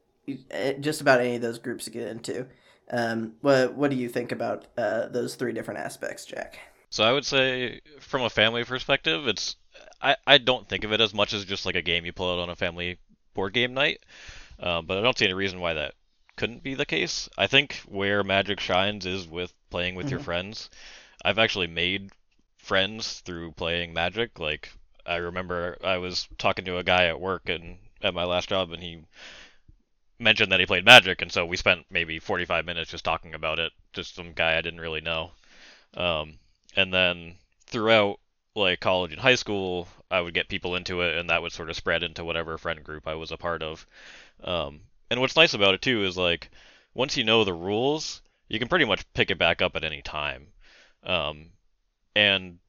eh, 0.50 0.74
just 0.80 1.00
about 1.00 1.22
any 1.22 1.36
of 1.36 1.44
those 1.44 1.60
groups 1.60 1.86
to 1.86 1.92
get 1.92 2.08
into. 2.08 2.48
Um, 2.92 3.36
what 3.42 3.74
what 3.76 3.92
do 3.92 3.96
you 3.98 4.10
think 4.10 4.32
about 4.32 4.68
uh, 4.78 5.08
those 5.08 5.36
three 5.36 5.54
different 5.54 5.80
aspects, 5.80 6.26
Jack? 6.26 6.60
So 6.92 7.04
I 7.04 7.12
would 7.12 7.26
say, 7.26 7.82
from 8.00 8.22
a 8.24 8.30
family 8.30 8.64
perspective, 8.64 9.28
it's 9.28 9.56
I, 10.02 10.16
I 10.28 10.38
don't 10.38 10.68
think 10.68 10.84
of 10.84 10.92
it 10.94 11.02
as 11.02 11.14
much 11.14 11.34
as 11.34 11.46
just 11.46 11.66
like 11.66 11.76
a 11.76 11.82
game 11.82 12.06
you 12.06 12.14
pull 12.14 12.32
out 12.32 12.40
on 12.42 12.50
a 12.50 12.56
family 12.56 13.00
board 13.34 13.54
game 13.54 13.74
night. 13.74 14.02
Um, 14.60 14.86
but 14.86 14.98
I 14.98 15.02
don't 15.02 15.18
see 15.18 15.26
any 15.26 15.34
reason 15.34 15.60
why 15.60 15.74
that 15.76 15.96
couldn't 16.38 16.64
be 16.64 16.76
the 16.76 16.86
case. 16.86 17.30
I 17.38 17.48
think 17.48 17.76
where 17.88 18.24
Magic 18.24 18.60
shines 18.60 19.06
is 19.06 19.28
with 19.28 19.54
playing 19.70 19.96
with 19.96 20.12
your 20.12 20.20
Mhm. 20.20 20.24
friends. 20.24 20.70
I've 21.24 21.40
actually 21.40 21.68
made 21.68 22.12
friends 22.58 23.22
through 23.22 23.54
playing 23.54 23.94
Magic. 23.94 24.40
Like 24.40 24.72
I 25.06 25.18
remember 25.18 25.78
I 25.84 25.98
was 25.98 26.28
talking 26.38 26.66
to 26.66 26.78
a 26.78 26.84
guy 26.84 27.06
at 27.08 27.20
work 27.22 27.50
and 27.50 27.80
at 28.02 28.14
my 28.14 28.26
last 28.26 28.50
job, 28.50 28.72
and 28.72 28.84
he 28.84 29.04
mentioned 30.20 30.52
that 30.52 30.60
he 30.60 30.66
played 30.66 30.86
Magic, 30.86 31.22
and 31.22 31.32
so 31.32 31.46
we 31.46 31.58
spent 31.58 31.86
maybe 31.90 32.20
45 32.20 32.66
minutes 32.66 32.92
just 32.92 33.06
talking 33.06 33.34
about 33.34 33.60
it. 33.60 33.72
Just 33.94 34.16
some 34.16 34.34
guy 34.34 34.58
I 34.58 34.62
didn't 34.62 34.82
really 34.82 35.02
know. 35.02 35.32
Um, 35.96 36.40
and 36.76 36.94
then 36.94 37.36
throughout 37.68 38.20
like 38.56 38.80
college 38.80 39.12
and 39.12 39.22
high 39.22 39.36
school, 39.36 39.88
I 40.12 40.22
would 40.22 40.34
get 40.34 40.50
people 40.50 40.76
into 40.76 41.02
it, 41.02 41.18
and 41.18 41.30
that 41.30 41.42
would 41.42 41.52
sort 41.52 41.70
of 41.70 41.76
spread 41.76 42.04
into 42.04 42.26
whatever 42.26 42.58
friend 42.58 42.84
group 42.84 43.08
I 43.08 43.16
was 43.16 43.32
a 43.32 43.38
part 43.38 43.64
of. 43.64 43.88
Um, 44.44 44.82
and 45.10 45.20
what's 45.22 45.36
nice 45.36 45.54
about 45.54 45.74
it 45.74 45.82
too 45.82 46.04
is 46.04 46.18
like 46.18 46.50
once 46.94 47.18
you 47.18 47.24
know 47.24 47.44
the 47.44 47.54
rules, 47.54 48.22
you 48.48 48.60
can 48.60 48.68
pretty 48.68 48.86
much 48.86 49.06
pick 49.14 49.32
it 49.32 49.38
back 49.38 49.62
up 49.62 49.76
at 49.76 49.84
any 49.84 50.02
time. 50.02 50.48
Um, 51.04 51.52
and 52.16 52.60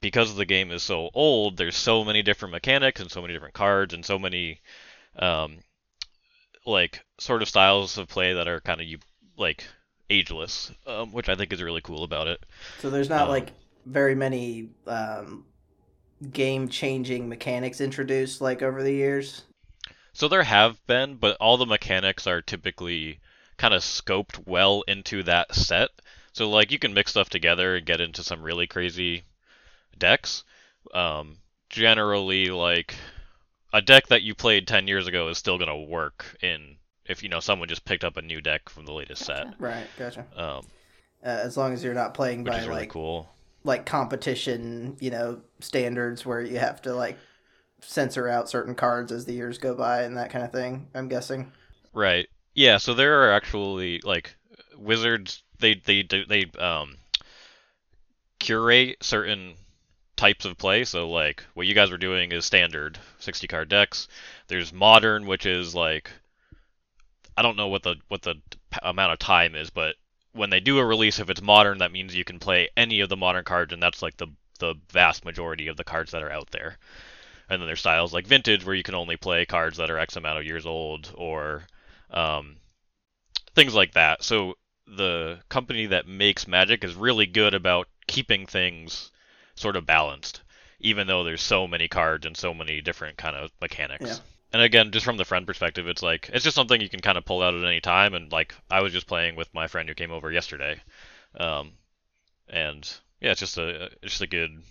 because 0.00 0.34
the 0.34 0.44
game 0.44 0.70
is 0.70 0.82
so 0.82 1.10
old, 1.14 1.56
there's 1.56 1.76
so 1.76 2.04
many 2.04 2.22
different 2.22 2.52
mechanics 2.52 3.00
and 3.00 3.10
so 3.10 3.20
many 3.20 3.34
different 3.34 3.54
cards 3.54 3.94
and 3.94 4.04
so 4.04 4.18
many 4.18 4.60
um, 5.18 5.58
like 6.68 7.04
sort 7.18 7.42
of 7.42 7.48
styles 7.48 7.98
of 7.98 8.08
play 8.08 8.34
that 8.34 8.48
are 8.48 8.60
kind 8.60 8.80
of 8.80 8.86
you 8.86 8.98
like 9.36 9.64
ageless, 10.10 10.72
um, 10.86 11.12
which 11.12 11.28
I 11.28 11.34
think 11.36 11.52
is 11.52 11.62
really 11.62 11.82
cool 11.82 12.04
about 12.04 12.28
it. 12.28 12.44
So 12.78 12.90
there's 12.90 13.08
not 13.10 13.28
Um, 13.28 13.28
like 13.28 13.52
very 13.86 14.14
many 14.14 14.70
um, 14.86 15.44
game 16.32 16.68
changing 16.68 17.28
mechanics 17.28 17.80
introduced 17.80 18.40
like 18.40 18.62
over 18.62 18.82
the 18.82 18.92
years? 18.92 19.44
So 20.12 20.28
there 20.28 20.42
have 20.42 20.84
been, 20.86 21.16
but 21.16 21.38
all 21.40 21.56
the 21.56 21.64
mechanics 21.64 22.26
are 22.26 22.42
typically 22.42 23.20
kind 23.56 23.72
of 23.72 23.80
scoped 23.82 24.46
well 24.46 24.82
into 24.82 25.22
that 25.22 25.54
set. 25.54 25.88
So 26.34 26.50
like 26.50 26.70
you 26.70 26.78
can 26.78 26.92
mix 26.92 27.12
stuff 27.12 27.30
together 27.30 27.74
and 27.74 27.86
get 27.86 28.00
into 28.02 28.22
some 28.22 28.42
really 28.42 28.66
crazy 28.66 29.24
decks. 29.98 30.44
Um, 30.94 31.38
generally, 31.70 32.46
like 32.46 32.96
a 33.72 33.82
deck 33.82 34.06
that 34.08 34.22
you 34.22 34.34
played 34.34 34.66
10 34.66 34.88
years 34.88 35.06
ago 35.06 35.28
is 35.28 35.38
still 35.38 35.58
gonna 35.58 35.76
work 35.76 36.36
in 36.42 36.76
if 37.06 37.22
you 37.22 37.28
know 37.28 37.40
someone 37.40 37.68
just 37.68 37.84
picked 37.84 38.04
up 38.04 38.16
a 38.16 38.22
new 38.22 38.40
deck 38.40 38.68
from 38.68 38.84
the 38.84 38.92
latest 38.92 39.26
Gotcha. 39.26 39.54
Right, 39.58 39.86
gotcha. 39.98 40.26
Um, 40.36 40.66
Uh, 41.24 41.28
as 41.28 41.56
long 41.56 41.72
as 41.72 41.82
you're 41.82 41.94
not 41.94 42.14
playing 42.14 42.44
by 42.44 42.58
really 42.58 42.68
like 42.68 42.88
cool. 42.90 43.28
like 43.64 43.86
competition, 43.86 44.96
you 45.00 45.10
know, 45.10 45.40
standards 45.60 46.24
where 46.24 46.40
you 46.40 46.58
have 46.58 46.80
to 46.82 46.94
like 46.94 47.18
censor 47.80 48.28
out 48.28 48.48
certain 48.48 48.74
cards 48.74 49.10
as 49.12 49.24
the 49.24 49.32
years 49.32 49.58
go 49.58 49.74
by 49.74 50.02
and 50.02 50.16
that 50.16 50.30
kind 50.30 50.44
of 50.44 50.52
thing. 50.52 50.88
I'm 50.94 51.08
guessing. 51.08 51.52
Right. 51.92 52.28
Yeah, 52.54 52.76
so 52.78 52.94
there 52.94 53.22
are 53.24 53.32
actually 53.32 54.00
like 54.04 54.36
wizards 54.76 55.42
they 55.58 55.74
they 55.74 56.02
do 56.02 56.24
they 56.24 56.44
um 56.58 56.96
curate 58.38 58.96
certain 59.02 59.54
types 60.18 60.44
of 60.44 60.58
play. 60.58 60.84
So 60.84 61.08
like 61.08 61.44
what 61.54 61.66
you 61.66 61.74
guys 61.74 61.90
were 61.90 61.96
doing 61.96 62.32
is 62.32 62.44
standard 62.44 62.98
60 63.20 63.46
card 63.46 63.68
decks. 63.70 64.08
There's 64.48 64.72
modern 64.72 65.26
which 65.26 65.46
is 65.46 65.74
like 65.74 66.10
I 67.36 67.42
don't 67.42 67.56
know 67.56 67.68
what 67.68 67.84
the 67.84 67.96
what 68.08 68.22
the 68.22 68.34
amount 68.82 69.12
of 69.12 69.18
time 69.18 69.54
is, 69.54 69.70
but 69.70 69.94
when 70.32 70.50
they 70.50 70.60
do 70.60 70.78
a 70.78 70.84
release 70.84 71.20
if 71.20 71.30
it's 71.30 71.40
modern 71.40 71.78
that 71.78 71.92
means 71.92 72.14
you 72.14 72.24
can 72.24 72.38
play 72.38 72.68
any 72.76 73.00
of 73.00 73.08
the 73.08 73.16
modern 73.16 73.44
cards 73.44 73.72
and 73.72 73.82
that's 73.82 74.02
like 74.02 74.16
the 74.18 74.26
the 74.58 74.74
vast 74.90 75.24
majority 75.24 75.68
of 75.68 75.76
the 75.76 75.84
cards 75.84 76.10
that 76.10 76.22
are 76.22 76.32
out 76.32 76.50
there. 76.50 76.78
And 77.48 77.62
then 77.62 77.66
there's 77.66 77.80
styles 77.80 78.12
like 78.12 78.26
vintage 78.26 78.66
where 78.66 78.74
you 78.74 78.82
can 78.82 78.96
only 78.96 79.16
play 79.16 79.46
cards 79.46 79.78
that 79.78 79.90
are 79.90 79.98
X 79.98 80.16
amount 80.16 80.38
of 80.38 80.44
years 80.44 80.66
old 80.66 81.14
or 81.14 81.62
um, 82.10 82.56
things 83.54 83.74
like 83.74 83.92
that. 83.92 84.22
So 84.24 84.58
the 84.86 85.38
company 85.48 85.86
that 85.86 86.08
makes 86.08 86.48
Magic 86.48 86.82
is 86.82 86.94
really 86.94 87.26
good 87.26 87.54
about 87.54 87.88
keeping 88.06 88.46
things 88.46 89.12
sort 89.58 89.76
of 89.76 89.86
balanced, 89.86 90.42
even 90.80 91.06
though 91.06 91.24
there's 91.24 91.42
so 91.42 91.66
many 91.66 91.88
cards 91.88 92.26
and 92.26 92.36
so 92.36 92.54
many 92.54 92.80
different 92.80 93.16
kind 93.16 93.36
of 93.36 93.50
mechanics. 93.60 94.04
Yeah. 94.06 94.16
And 94.52 94.62
again, 94.62 94.92
just 94.92 95.04
from 95.04 95.18
the 95.18 95.24
friend 95.24 95.46
perspective, 95.46 95.88
it's 95.88 96.02
like 96.02 96.30
it's 96.32 96.44
just 96.44 96.54
something 96.54 96.80
you 96.80 96.88
can 96.88 97.00
kind 97.00 97.18
of 97.18 97.24
pull 97.24 97.42
out 97.42 97.54
at 97.54 97.64
any 97.64 97.80
time. 97.80 98.14
And 98.14 98.32
like 98.32 98.54
I 98.70 98.80
was 98.80 98.92
just 98.92 99.06
playing 99.06 99.36
with 99.36 99.52
my 99.52 99.66
friend 99.66 99.88
who 99.88 99.94
came 99.94 100.10
over 100.10 100.32
yesterday, 100.32 100.80
um, 101.38 101.72
and 102.48 102.90
yeah, 103.20 103.32
it's 103.32 103.40
just 103.40 103.58
a 103.58 103.84
it's 104.02 104.12
just 104.12 104.22
a 104.22 104.26
good 104.26 104.62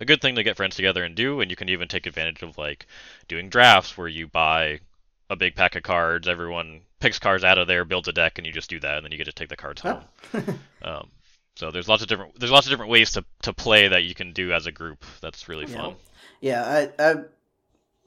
a 0.00 0.06
good 0.06 0.22
thing 0.22 0.36
to 0.36 0.42
get 0.42 0.56
friends 0.56 0.76
together 0.76 1.04
and 1.04 1.14
do. 1.14 1.40
And 1.40 1.50
you 1.50 1.56
can 1.56 1.68
even 1.68 1.88
take 1.88 2.06
advantage 2.06 2.42
of 2.42 2.56
like 2.56 2.86
doing 3.28 3.50
drafts 3.50 3.98
where 3.98 4.08
you 4.08 4.28
buy 4.28 4.80
a 5.28 5.36
big 5.36 5.56
pack 5.56 5.76
of 5.76 5.82
cards. 5.82 6.26
Everyone 6.26 6.80
picks 7.00 7.18
cards 7.18 7.44
out 7.44 7.58
of 7.58 7.66
there, 7.66 7.84
builds 7.84 8.08
a 8.08 8.12
deck, 8.12 8.38
and 8.38 8.46
you 8.46 8.52
just 8.52 8.70
do 8.70 8.80
that, 8.80 8.96
and 8.96 9.04
then 9.04 9.12
you 9.12 9.18
get 9.18 9.24
to 9.24 9.32
take 9.32 9.48
the 9.48 9.56
cards 9.56 9.82
home. 9.82 10.02
Um, 10.84 11.10
so 11.54 11.70
there's 11.70 11.88
lots 11.88 12.02
of 12.02 12.08
different 12.08 12.38
there's 12.38 12.50
lots 12.50 12.66
of 12.66 12.70
different 12.70 12.90
ways 12.90 13.12
to, 13.12 13.24
to 13.42 13.52
play 13.52 13.88
that 13.88 14.04
you 14.04 14.14
can 14.14 14.32
do 14.32 14.52
as 14.52 14.66
a 14.66 14.72
group. 14.72 15.04
That's 15.20 15.48
really 15.48 15.66
Yeah. 15.66 15.76
fun. 15.76 15.96
Yeah, 16.40 16.88
I, 16.98 17.02
I 17.02 17.14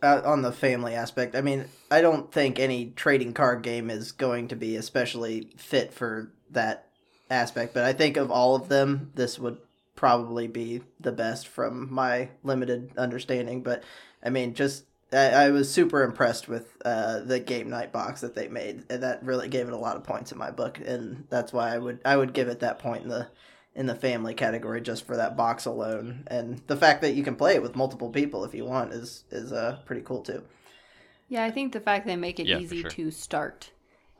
uh, 0.03 0.21
on 0.25 0.41
the 0.41 0.51
family 0.51 0.93
aspect, 0.93 1.35
I 1.35 1.41
mean, 1.41 1.65
I 1.89 2.01
don't 2.01 2.31
think 2.31 2.59
any 2.59 2.91
trading 2.95 3.33
card 3.33 3.61
game 3.63 3.89
is 3.89 4.11
going 4.11 4.49
to 4.49 4.55
be 4.55 4.75
especially 4.75 5.49
fit 5.57 5.93
for 5.93 6.31
that 6.51 6.87
aspect, 7.29 7.73
but 7.73 7.83
I 7.83 7.93
think 7.93 8.17
of 8.17 8.29
all 8.29 8.55
of 8.55 8.67
them, 8.67 9.11
this 9.15 9.39
would 9.39 9.57
probably 9.95 10.47
be 10.47 10.81
the 10.99 11.13
best 11.13 11.47
from 11.47 11.91
my 11.91 12.29
limited 12.43 12.91
understanding. 12.97 13.63
But 13.63 13.83
I 14.21 14.29
mean, 14.29 14.53
just 14.53 14.83
I, 15.11 15.45
I 15.45 15.49
was 15.51 15.71
super 15.71 16.03
impressed 16.03 16.47
with 16.47 16.77
uh, 16.83 17.19
the 17.19 17.39
game 17.39 17.69
night 17.69 17.91
box 17.91 18.21
that 18.21 18.35
they 18.35 18.47
made, 18.47 18.83
and 18.89 19.03
that 19.03 19.23
really 19.23 19.47
gave 19.47 19.67
it 19.67 19.73
a 19.73 19.77
lot 19.77 19.95
of 19.95 20.03
points 20.03 20.31
in 20.31 20.37
my 20.37 20.51
book, 20.51 20.79
and 20.83 21.25
that's 21.29 21.53
why 21.53 21.73
I 21.73 21.77
would 21.77 21.99
I 22.05 22.17
would 22.17 22.33
give 22.33 22.47
it 22.47 22.59
that 22.61 22.79
point 22.79 23.03
in 23.03 23.09
the 23.09 23.27
in 23.75 23.85
the 23.87 23.95
family 23.95 24.33
category 24.33 24.81
just 24.81 25.05
for 25.05 25.15
that 25.17 25.37
box 25.37 25.65
alone, 25.65 26.23
and 26.27 26.61
the 26.67 26.77
fact 26.77 27.01
that 27.01 27.13
you 27.15 27.23
can 27.23 27.35
play 27.35 27.55
it 27.55 27.61
with 27.61 27.75
multiple 27.75 28.09
people 28.09 28.43
if 28.45 28.53
you 28.53 28.65
want 28.65 28.93
is 28.93 29.23
is 29.31 29.51
uh, 29.51 29.79
pretty 29.85 30.01
cool 30.01 30.21
too. 30.21 30.43
Yeah, 31.27 31.43
I 31.43 31.51
think 31.51 31.73
the 31.73 31.79
fact 31.79 32.05
they 32.05 32.15
make 32.15 32.39
it 32.39 32.47
Yeah, 32.47 32.59
easy 32.59 32.81
sure. 32.81 32.91
to 32.91 33.11
start. 33.11 33.71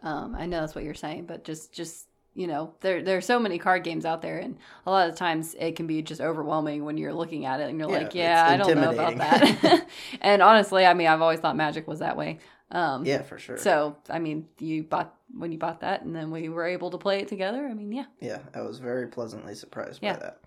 Um, 0.02 0.36
I 0.36 0.46
know 0.46 0.62
that's 0.62 0.76
what 0.76 0.84
you're 0.84 0.94
saying, 0.94 1.26
but 1.26 1.44
just 1.44 1.72
just 1.74 2.08
you 2.36 2.48
know, 2.48 2.74
there 2.82 3.02
there 3.02 3.18
are 3.18 3.22
so 3.22 3.40
many 3.40 3.58
card 3.58 3.84
games 3.84 4.06
out 4.06 4.22
there, 4.22 4.38
and 4.38 4.58
a 4.86 4.92
lot 4.92 5.10
of 5.10 5.16
times 5.16 5.56
it 5.58 5.78
can 5.78 5.88
be 5.88 6.02
just 6.02 6.20
overwhelming 6.20 6.84
when 6.84 6.98
you're 6.98 7.14
looking 7.14 7.46
at 7.46 7.62
it 7.62 7.70
and 7.70 7.80
you're 7.80 7.90
Yeah, 7.90 7.98
like, 7.98 8.14
yeah, 8.14 8.46
I 8.46 8.58
don't 8.58 8.76
know 8.76 8.92
about 8.92 9.18
that. 9.18 9.88
and 10.22 10.42
honestly, 10.42 10.86
I 10.86 10.94
mean, 10.94 11.08
I've 11.08 11.22
always 11.22 11.40
thought 11.40 11.56
Magic 11.56 11.88
was 11.88 12.00
that 12.00 12.18
way. 12.18 12.40
Um, 12.72 13.06
Yeah, 13.06 13.22
for 13.22 13.40
sure. 13.40 13.58
So 13.58 13.96
I 14.10 14.20
mean, 14.20 14.48
you 14.60 14.84
bought 14.84 15.16
when 15.34 15.54
you 15.54 15.58
bought 15.58 15.80
that, 15.80 16.02
and 16.04 16.14
then 16.14 16.30
we 16.30 16.50
were 16.50 16.66
able 16.66 16.92
to 16.92 16.98
play 16.98 17.20
it 17.20 17.30
together. 17.30 17.66
I 17.66 17.74
mean, 17.74 17.92
yeah. 17.94 18.06
yeah, 18.20 18.40
I 18.54 18.62
was 18.62 18.80
very 18.80 19.08
pleasantly 19.08 19.56
surprised 19.56 20.00
Yeah. 20.04 20.14
by 20.14 20.20
that. 20.20 20.40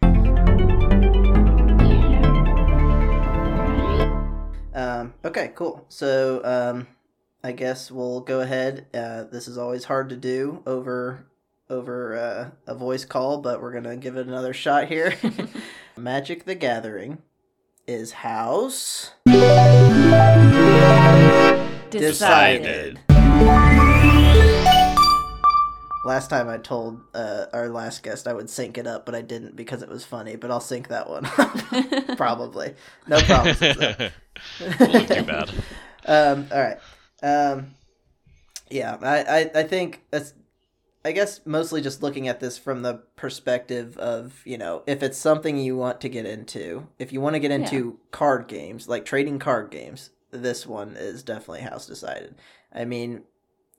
Um, 4.75 5.15
okay, 5.25 5.53
cool. 5.55 5.87
So 5.89 6.43
um, 6.45 6.87
I 7.43 7.53
guess 7.53 7.91
we'll 7.91 8.21
go 8.21 8.41
ahead. 8.41 8.87
Uh, 8.93 9.25
this 9.25 9.49
is 9.49 9.57
always 9.57 9.85
hard 9.85 10.11
to 10.11 10.17
do 10.17 10.63
over 10.67 11.27
over 11.71 12.17
uh, 12.17 12.51
a 12.67 12.75
voice 12.75 13.05
call, 13.05 13.39
but 13.39 13.61
we're 13.61 13.73
gonna 13.73 13.97
give 13.97 14.17
it 14.17 14.27
another 14.27 14.53
shot 14.53 14.89
here. 14.89 15.15
Magic 15.97 16.45
the 16.45 16.55
Gathering 16.55 17.19
is 17.87 18.13
house 18.13 19.13
Decided. 21.91 23.01
Last 26.05 26.31
time 26.31 26.49
I 26.49 26.59
told 26.59 27.01
uh, 27.15 27.47
our 27.53 27.69
last 27.69 28.03
guest 28.03 28.29
I 28.29 28.33
would 28.33 28.49
sync 28.49 28.79
it 28.79 28.87
up, 28.87 29.05
but 29.05 29.15
I 29.15 29.23
didn't 29.23 29.57
because 29.57 29.83
it 29.83 29.89
was 29.89 30.05
funny. 30.05 30.37
But 30.37 30.51
I'll 30.51 30.61
sync 30.61 30.89
that 30.89 31.09
one. 31.09 31.25
Probably. 32.17 32.75
No 33.07 33.21
promises. 33.21 33.77
Wasn't 34.81 35.09
too 35.09 35.23
bad. 35.23 35.51
um, 36.07 36.47
all 36.53 36.61
right. 36.61 36.79
Um, 37.23 37.75
yeah, 38.71 38.97
I, 39.03 39.23
I, 39.23 39.51
I 39.61 39.63
think 39.65 40.03
that's. 40.11 40.35
I 41.09 41.13
guess 41.13 41.41
mostly 41.47 41.81
just 41.81 42.03
looking 42.03 42.29
at 42.29 42.39
this 42.39 42.59
from 42.59 42.83
the 42.83 42.97
perspective 43.17 43.97
of 43.97 44.43
you 44.45 44.59
know 44.59 44.83
if 44.87 45.03
it's 45.03 45.17
something 45.17 45.57
you 45.57 45.75
want 45.75 46.03
to 46.03 46.11
get 46.11 46.27
into, 46.27 46.87
if 46.99 47.15
you 47.15 47.23
want 47.23 47.35
to 47.35 47.41
get 47.41 47.51
into 47.51 47.99
card 48.11 48.47
games 48.47 48.89
like 48.89 49.07
trading 49.07 49.39
card 49.39 49.71
games, 49.71 50.11
this 50.33 50.67
one 50.67 50.97
is 50.99 51.23
definitely 51.23 51.63
house 51.63 51.87
decided. 51.87 52.35
I 52.75 52.85
mean, 52.85 53.23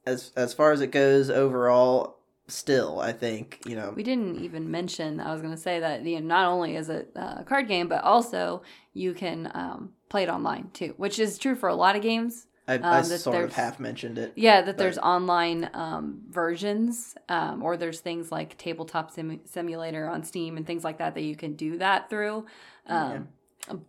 as 0.08 0.32
as 0.36 0.56
far 0.56 0.72
as 0.72 0.82
it 0.82 0.88
goes 0.88 1.30
overall, 1.30 2.18
still 2.48 3.00
I 3.00 3.12
think 3.12 3.62
you 3.64 3.76
know 3.76 3.94
We 3.96 4.02
didn't 4.02 4.44
even 4.44 4.72
mention. 4.72 5.20
I 5.20 5.32
was 5.32 5.44
going 5.44 5.54
to 5.54 5.62
say 5.62 5.80
that 5.82 6.04
you 6.04 6.20
know, 6.20 6.26
not 6.26 6.48
only 6.48 6.78
is 6.78 6.90
it 6.90 7.12
a 7.16 7.44
card 7.44 7.68
game, 7.68 7.88
but 7.88 8.04
also 8.04 8.64
you 8.94 9.14
can 9.14 9.52
um, 9.54 9.92
play 10.10 10.24
it 10.24 10.30
online 10.30 10.72
too, 10.74 10.96
which 10.98 11.20
is 11.20 11.38
true 11.38 11.54
for 11.54 11.70
a 11.70 11.76
lot 11.76 11.96
of 11.96 12.02
games. 12.02 12.48
I, 12.70 12.74
I 12.74 13.00
um, 13.00 13.10
that 13.10 13.20
sort 13.20 13.44
of 13.46 13.54
half 13.54 13.80
mentioned 13.80 14.18
it. 14.18 14.34
Yeah, 14.36 14.62
that 14.62 14.78
there's 14.78 14.98
online 15.00 15.70
um, 15.74 16.22
versions, 16.30 17.16
um, 17.28 17.64
or 17.64 17.78
there's 17.78 18.00
things 18.00 18.32
like 18.32 18.58
Tabletop 18.58 19.12
Sim- 19.12 19.42
Simulator 19.46 20.08
on 20.08 20.24
Steam 20.24 20.56
and 20.56 20.66
things 20.68 20.84
like 20.84 21.00
that 21.00 21.16
that 21.16 21.24
you 21.24 21.36
can 21.36 21.54
do 21.54 21.78
that 21.80 22.10
through. 22.10 22.46
Um, 22.88 23.30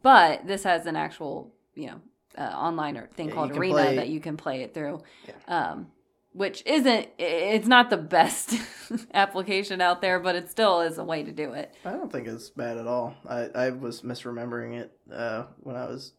But 0.03 0.47
this 0.47 0.65
has 0.65 0.87
an 0.87 0.97
actual, 0.97 1.53
you 1.75 1.89
know, 1.89 2.01
uh, 2.39 2.43
online 2.43 2.97
or 2.97 3.07
thing 3.09 3.29
Yeah, 3.29 3.35
called 3.35 3.53
Arena 3.53 3.75
play- 3.75 3.97
that 3.97 4.09
you 4.09 4.21
can 4.21 4.37
play 4.37 4.63
it 4.63 4.73
through. 4.75 5.01
Um, 5.47 5.89
which 6.33 6.63
isn't, 6.65 7.09
it's 7.19 7.67
not 7.67 7.91
the 7.91 7.97
best 7.97 8.55
application 9.15 9.81
out 9.81 10.01
there, 10.01 10.21
but 10.21 10.37
it 10.37 10.49
still 10.49 10.81
is 10.81 10.97
a 10.99 11.05
way 11.05 11.23
to 11.25 11.33
do 11.33 11.53
it. 11.55 11.75
I 11.85 11.91
don't 11.91 12.11
think 12.11 12.29
it's 12.29 12.51
bad 12.51 12.79
at 12.79 12.87
all. 12.87 13.15
I, 13.29 13.49
I 13.55 13.71
was 13.71 14.03
misremembering 14.03 14.79
it 14.79 14.93
uh, 15.13 15.45
when 15.61 15.75
I 15.77 15.87
was 15.87 16.13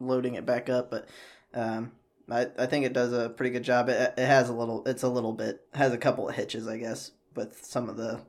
loading 0.00 0.34
it 0.34 0.44
back 0.44 0.68
up, 0.68 0.90
but 0.90 1.08
um, 1.54 1.92
I, 2.30 2.46
I 2.58 2.66
think 2.66 2.84
it 2.84 2.92
does 2.92 3.12
a 3.12 3.30
pretty 3.30 3.50
good 3.50 3.62
job. 3.62 3.88
It, 3.88 4.14
it 4.18 4.26
has 4.26 4.48
a 4.48 4.52
little, 4.52 4.86
it's 4.86 5.02
a 5.02 5.08
little 5.08 5.32
bit, 5.32 5.62
has 5.74 5.92
a 5.92 5.98
couple 5.98 6.28
of 6.28 6.34
hitches, 6.34 6.68
I 6.68 6.76
guess, 6.78 7.12
with 7.34 7.64
some 7.64 7.88
of 7.88 7.96
the 7.96 8.20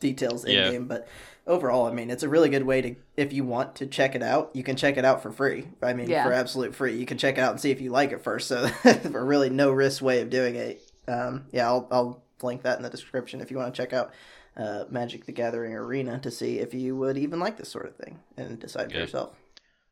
details 0.00 0.44
in 0.44 0.52
Yeah. 0.54 0.70
game. 0.70 0.86
But 0.86 1.08
overall, 1.46 1.86
I 1.86 1.92
mean, 1.92 2.10
it's 2.10 2.22
a 2.22 2.28
really 2.28 2.48
good 2.48 2.62
way 2.64 2.80
to, 2.80 2.94
if 3.16 3.32
you 3.32 3.44
want 3.44 3.76
to 3.76 3.86
check 3.86 4.14
it 4.14 4.22
out, 4.22 4.50
you 4.54 4.62
can 4.62 4.76
check 4.76 4.96
it 4.96 5.04
out 5.04 5.22
for 5.22 5.30
free. 5.30 5.68
I 5.82 5.92
mean, 5.92 6.08
Yeah. 6.08 6.24
for 6.24 6.32
absolute 6.32 6.74
free. 6.74 6.96
You 6.96 7.06
can 7.06 7.18
check 7.18 7.36
it 7.36 7.40
out 7.40 7.50
and 7.52 7.60
see 7.60 7.70
if 7.70 7.80
you 7.80 7.90
like 7.90 8.12
it 8.12 8.22
first. 8.22 8.48
So, 8.48 8.68
a 8.84 9.08
really 9.10 9.50
no 9.50 9.70
risk 9.70 10.00
way 10.02 10.20
of 10.20 10.30
doing 10.30 10.54
it. 10.54 10.80
Um, 11.06 11.46
yeah, 11.52 11.66
I'll, 11.66 11.88
I'll 11.90 12.22
link 12.42 12.62
that 12.62 12.76
in 12.76 12.82
the 12.82 12.90
description 12.90 13.40
if 13.40 13.50
you 13.50 13.56
want 13.56 13.74
to 13.74 13.82
check 13.82 13.92
out 13.92 14.12
uh, 14.56 14.84
Magic 14.90 15.26
the 15.26 15.32
Gathering 15.32 15.74
Arena 15.74 16.18
to 16.20 16.30
see 16.30 16.58
if 16.58 16.74
you 16.74 16.96
would 16.96 17.16
even 17.18 17.40
like 17.40 17.56
this 17.56 17.68
sort 17.68 17.86
of 17.86 17.96
thing 17.96 18.18
and 18.36 18.58
decide 18.58 18.92
for 18.92 18.98
yourself. 18.98 19.34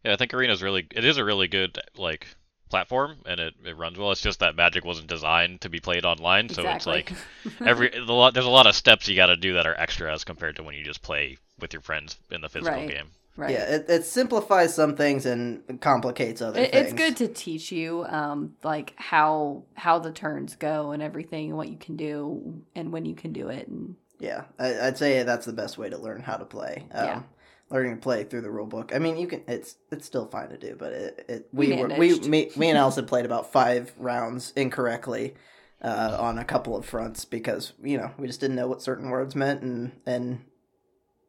Yeah, 0.04 0.12
I 0.12 0.16
think 0.16 0.32
Arena's 0.32 0.62
really 0.62 0.86
it 0.94 1.04
is 1.04 1.18
a 1.18 1.24
really 1.24 1.48
good 1.48 1.78
like 1.96 2.28
platform 2.68 3.16
and 3.26 3.40
it, 3.40 3.54
it 3.64 3.76
runs 3.76 3.98
well. 3.98 4.12
It's 4.12 4.20
just 4.20 4.40
that 4.40 4.56
Magic 4.56 4.84
wasn't 4.84 5.06
designed 5.08 5.60
to 5.62 5.68
be 5.68 5.80
played 5.80 6.04
online, 6.04 6.48
so 6.48 6.66
it's 6.68 6.86
like 6.86 7.12
every 7.64 7.90
the 7.90 8.12
lot 8.12 8.34
there's 8.34 8.46
a 8.46 8.50
lot 8.50 8.66
of 8.66 8.74
steps 8.74 9.08
you 9.08 9.16
got 9.16 9.26
to 9.26 9.36
do 9.36 9.54
that 9.54 9.66
are 9.66 9.78
extra 9.78 10.12
as 10.12 10.24
compared 10.24 10.56
to 10.56 10.62
when 10.62 10.74
you 10.74 10.84
just 10.84 11.02
play 11.02 11.38
with 11.60 11.72
your 11.72 11.82
friends 11.82 12.16
in 12.30 12.40
the 12.40 12.48
physical 12.48 12.78
Right. 12.78 12.88
game. 12.88 13.06
right. 13.36 13.50
Yeah, 13.52 13.64
it, 13.64 13.86
it 13.88 14.04
simplifies 14.04 14.74
some 14.74 14.96
things 14.96 15.26
and 15.26 15.80
complicates 15.80 16.42
other 16.42 16.60
It, 16.60 16.70
things. 16.72 16.92
it's 16.92 16.92
good 16.92 17.16
to 17.18 17.28
teach 17.28 17.72
you 17.72 18.04
um 18.08 18.56
like 18.62 18.94
how 18.96 19.64
how 19.74 19.98
the 19.98 20.12
turns 20.12 20.56
go 20.56 20.90
and 20.92 21.02
everything 21.02 21.48
and 21.48 21.56
what 21.56 21.68
you 21.68 21.76
can 21.78 21.96
do 21.96 22.62
and 22.74 22.92
when 22.92 23.04
you 23.04 23.14
can 23.14 23.32
do 23.32 23.48
it 23.48 23.68
and 23.68 23.96
Yeah, 24.18 24.44
I, 24.58 24.88
I'd 24.88 24.98
say 24.98 25.22
that's 25.22 25.46
the 25.46 25.52
best 25.52 25.78
way 25.78 25.88
to 25.90 25.98
learn 25.98 26.22
how 26.22 26.36
to 26.36 26.44
play. 26.44 26.86
Um, 26.92 27.04
Yeah. 27.04 27.22
Learning 27.68 27.96
to 27.96 28.00
play 28.00 28.22
through 28.24 28.42
the 28.42 28.50
rule 28.50 28.66
book. 28.66 28.92
I 28.94 28.98
mean, 29.00 29.16
you 29.16 29.26
can. 29.26 29.42
It's 29.48 29.76
it's 29.90 30.06
still 30.06 30.26
fine 30.26 30.50
to 30.50 30.56
do, 30.56 30.76
but 30.78 30.92
it, 30.92 31.24
it 31.28 31.48
we 31.52 31.70
We 31.74 31.82
were, 31.82 31.88
we 31.88 32.20
me, 32.20 32.50
me 32.56 32.68
and 32.68 32.78
Allison 32.82 33.06
played 33.06 33.24
about 33.24 33.50
five 33.52 33.92
rounds 33.98 34.52
incorrectly 34.54 35.34
uh, 35.82 36.16
on 36.20 36.38
a 36.38 36.44
couple 36.44 36.76
of 36.76 36.86
fronts 36.86 37.24
because 37.24 37.72
you 37.82 37.98
know 37.98 38.12
we 38.18 38.28
just 38.28 38.38
didn't 38.40 38.54
know 38.54 38.68
what 38.68 38.82
certain 38.82 39.10
words 39.10 39.34
meant 39.34 39.62
and 39.62 39.92
and 40.06 40.44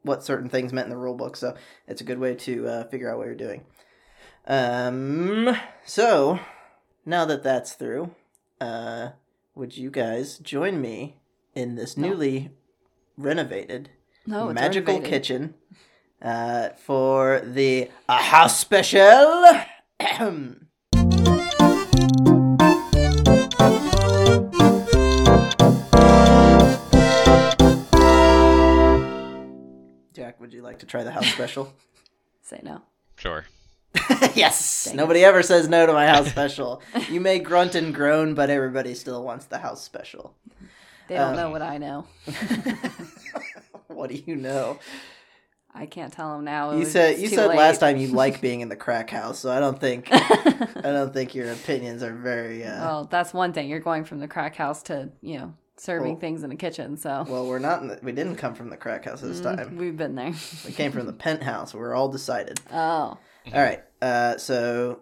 what 0.02 0.22
certain 0.22 0.48
things 0.48 0.72
meant 0.72 0.86
in 0.86 0.90
the 0.90 0.96
rule 0.96 1.16
book. 1.16 1.36
So 1.36 1.56
it's 1.88 2.00
a 2.00 2.04
good 2.04 2.20
way 2.20 2.36
to 2.36 2.68
uh, 2.68 2.84
figure 2.84 3.10
out 3.10 3.18
what 3.18 3.26
you're 3.26 3.34
doing. 3.34 3.64
Um. 4.46 5.56
So 5.84 6.38
now 7.04 7.24
that 7.24 7.42
that's 7.42 7.72
through, 7.72 8.14
uh, 8.60 9.10
would 9.54 9.76
you 9.76 9.90
guys 9.90 10.38
join 10.38 10.80
me 10.80 11.16
in 11.54 11.74
this 11.74 11.96
No. 11.96 12.08
newly 12.10 12.50
renovated 13.16 13.90
no 14.26 14.52
magical 14.52 14.94
renovated. 14.94 15.10
kitchen 15.22 15.54
uh, 16.22 16.70
for 16.84 17.40
the 17.44 17.88
a 18.08 18.16
house 18.16 18.58
special? 18.58 19.44
Jack, 30.14 30.40
would 30.40 30.52
you 30.52 30.62
like 30.62 30.80
to 30.80 30.86
try 30.86 31.04
the 31.04 31.10
house 31.12 31.26
special? 31.28 31.72
say 32.42 32.60
no 32.62 32.82
Sure. 33.16 33.44
yes. 34.34 34.84
Dang 34.84 34.94
it. 34.94 34.96
Nobody 34.96 35.24
ever 35.24 35.42
says 35.42 35.68
no 35.68 35.86
to 35.86 35.92
my 35.92 36.06
house 36.06 36.28
special. 36.30 36.82
you 37.10 37.20
may 37.20 37.38
grunt 37.38 37.74
and 37.74 37.94
groan, 37.94 38.34
but 38.34 38.48
everybody 38.50 38.94
still 38.94 39.22
wants 39.24 39.46
the 39.46 39.58
house 39.58 39.82
special. 39.82 40.34
they 41.08 41.16
don't 41.16 41.30
Um, 41.30 41.36
know 41.36 41.50
what 41.50 41.62
i 41.62 41.78
know 41.78 42.06
what 43.88 44.10
do 44.10 44.16
you 44.26 44.36
know? 44.36 44.78
I 45.78 45.86
can't 45.86 46.12
tell 46.12 46.34
them 46.34 46.44
now 46.44 46.70
It 46.72 46.78
You 46.80 46.84
said 46.84 47.18
you 47.18 47.28
too 47.28 47.36
said 47.36 47.46
last 47.54 47.78
time 47.78 47.96
you 47.96 48.08
like 48.08 48.40
being 48.48 48.60
in 48.60 48.68
the 48.68 48.76
crack 48.76 49.10
house, 49.10 49.38
so 49.38 49.50
I 49.50 49.60
don't 49.60 49.80
think 49.80 50.08
I 50.12 50.80
don't 50.82 51.12
think 51.12 51.34
your 51.34 51.50
opinions 51.52 52.02
are 52.02 52.12
very 52.14 52.64
uh 52.64 52.80
well 52.80 53.04
that's 53.04 53.32
one 53.32 53.52
thing 53.52 53.68
you're 53.68 53.80
going 53.80 54.04
from 54.04 54.20
the 54.20 54.28
crack 54.28 54.56
house 54.56 54.82
to 54.84 55.10
you 55.20 55.38
know 55.38 55.54
serving 55.76 56.12
Well- 56.12 56.20
things 56.20 56.42
in 56.42 56.50
the 56.50 56.56
kitchen 56.56 56.96
so 56.96 57.24
well, 57.28 57.46
we're 57.46 57.60
not 57.60 57.82
in 57.82 57.88
the, 57.88 57.98
we 58.02 58.12
didn't 58.12 58.36
come 58.36 58.54
from 58.54 58.68
the 58.70 58.76
crack 58.76 59.04
house 59.04 59.20
this 59.20 59.40
Mm, 59.40 59.56
time. 59.56 59.76
we've 59.76 59.96
been 59.96 60.14
there 60.16 60.32
We 60.66 60.72
came 60.72 60.90
from 60.92 61.06
the 61.06 61.12
penthouse. 61.26 61.72
We're 61.74 61.94
all 61.94 62.08
decided. 62.08 62.60
oh 62.72 62.76
All 62.76 63.18
right. 63.54 63.82
Uh 64.02 64.36
so 64.38 65.00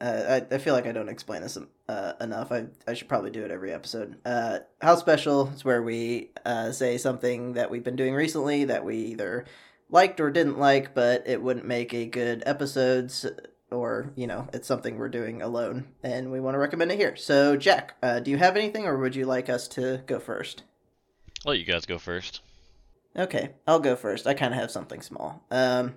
uh, 0.00 0.40
I, 0.50 0.54
I 0.54 0.58
feel 0.58 0.74
like 0.74 0.86
I 0.88 0.92
don't 0.92 1.08
explain 1.08 1.42
this 1.42 1.56
uh, 1.88 2.12
enough. 2.20 2.50
I, 2.50 2.66
I 2.88 2.94
should 2.94 3.08
probably 3.08 3.30
do 3.30 3.44
it 3.44 3.52
every 3.52 3.72
episode. 3.72 4.16
Uh, 4.24 4.58
House 4.80 4.98
Special 4.98 5.46
is 5.54 5.64
where 5.64 5.80
we 5.80 6.30
uh, 6.44 6.72
say 6.72 6.98
something 6.98 7.52
that 7.52 7.70
we've 7.70 7.84
been 7.84 7.94
doing 7.94 8.12
recently 8.14 8.64
that 8.64 8.84
we 8.84 8.96
either 8.96 9.44
liked 9.92 10.18
or 10.18 10.30
didn't 10.30 10.58
like, 10.58 10.94
but 10.94 11.22
it 11.26 11.40
wouldn't 11.40 11.66
make 11.66 11.94
a 11.94 12.06
good 12.06 12.42
episodes, 12.44 13.24
or 13.70 14.10
you 14.16 14.26
know, 14.26 14.48
it's 14.52 14.66
something 14.66 14.96
we're 14.96 15.08
doing 15.08 15.40
alone, 15.40 15.86
and 16.02 16.32
we 16.32 16.40
want 16.40 16.54
to 16.54 16.58
recommend 16.58 16.90
it 16.90 16.98
here. 16.98 17.14
So, 17.14 17.56
Jack, 17.56 17.94
uh, 18.02 18.18
do 18.18 18.32
you 18.32 18.38
have 18.38 18.56
anything, 18.56 18.86
or 18.86 18.98
would 18.98 19.14
you 19.14 19.26
like 19.26 19.48
us 19.48 19.68
to 19.68 20.02
go 20.06 20.18
first? 20.18 20.64
I'll 21.46 21.50
let 21.52 21.60
you 21.60 21.64
guys 21.66 21.86
go 21.86 21.98
first. 21.98 22.40
Okay, 23.16 23.50
I'll 23.66 23.80
go 23.80 23.94
first. 23.94 24.26
I 24.26 24.34
kind 24.34 24.54
of 24.54 24.60
have 24.60 24.70
something 24.70 25.02
small. 25.02 25.44
Um, 25.50 25.94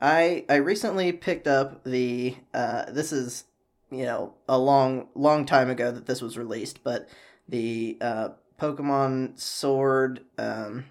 I 0.00 0.44
I 0.48 0.56
recently 0.56 1.12
picked 1.12 1.46
up 1.46 1.84
the 1.84 2.36
uh, 2.52 2.90
this 2.90 3.12
is 3.12 3.44
you 3.90 4.04
know 4.04 4.34
a 4.48 4.58
long 4.58 5.08
long 5.14 5.46
time 5.46 5.70
ago 5.70 5.92
that 5.92 6.06
this 6.06 6.20
was 6.20 6.36
released, 6.36 6.82
but 6.82 7.08
the 7.48 7.96
uh, 8.00 8.28
Pokemon 8.60 9.38
Sword 9.38 10.24
um, 10.36 10.86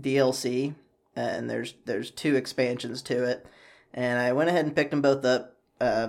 DLC, 0.00 0.74
and 1.20 1.50
there's 1.50 1.74
there's 1.84 2.10
two 2.10 2.36
expansions 2.36 3.02
to 3.02 3.24
it, 3.24 3.46
and 3.92 4.18
I 4.18 4.32
went 4.32 4.50
ahead 4.50 4.64
and 4.64 4.74
picked 4.74 4.90
them 4.90 5.02
both 5.02 5.24
up 5.24 5.56
uh, 5.80 6.08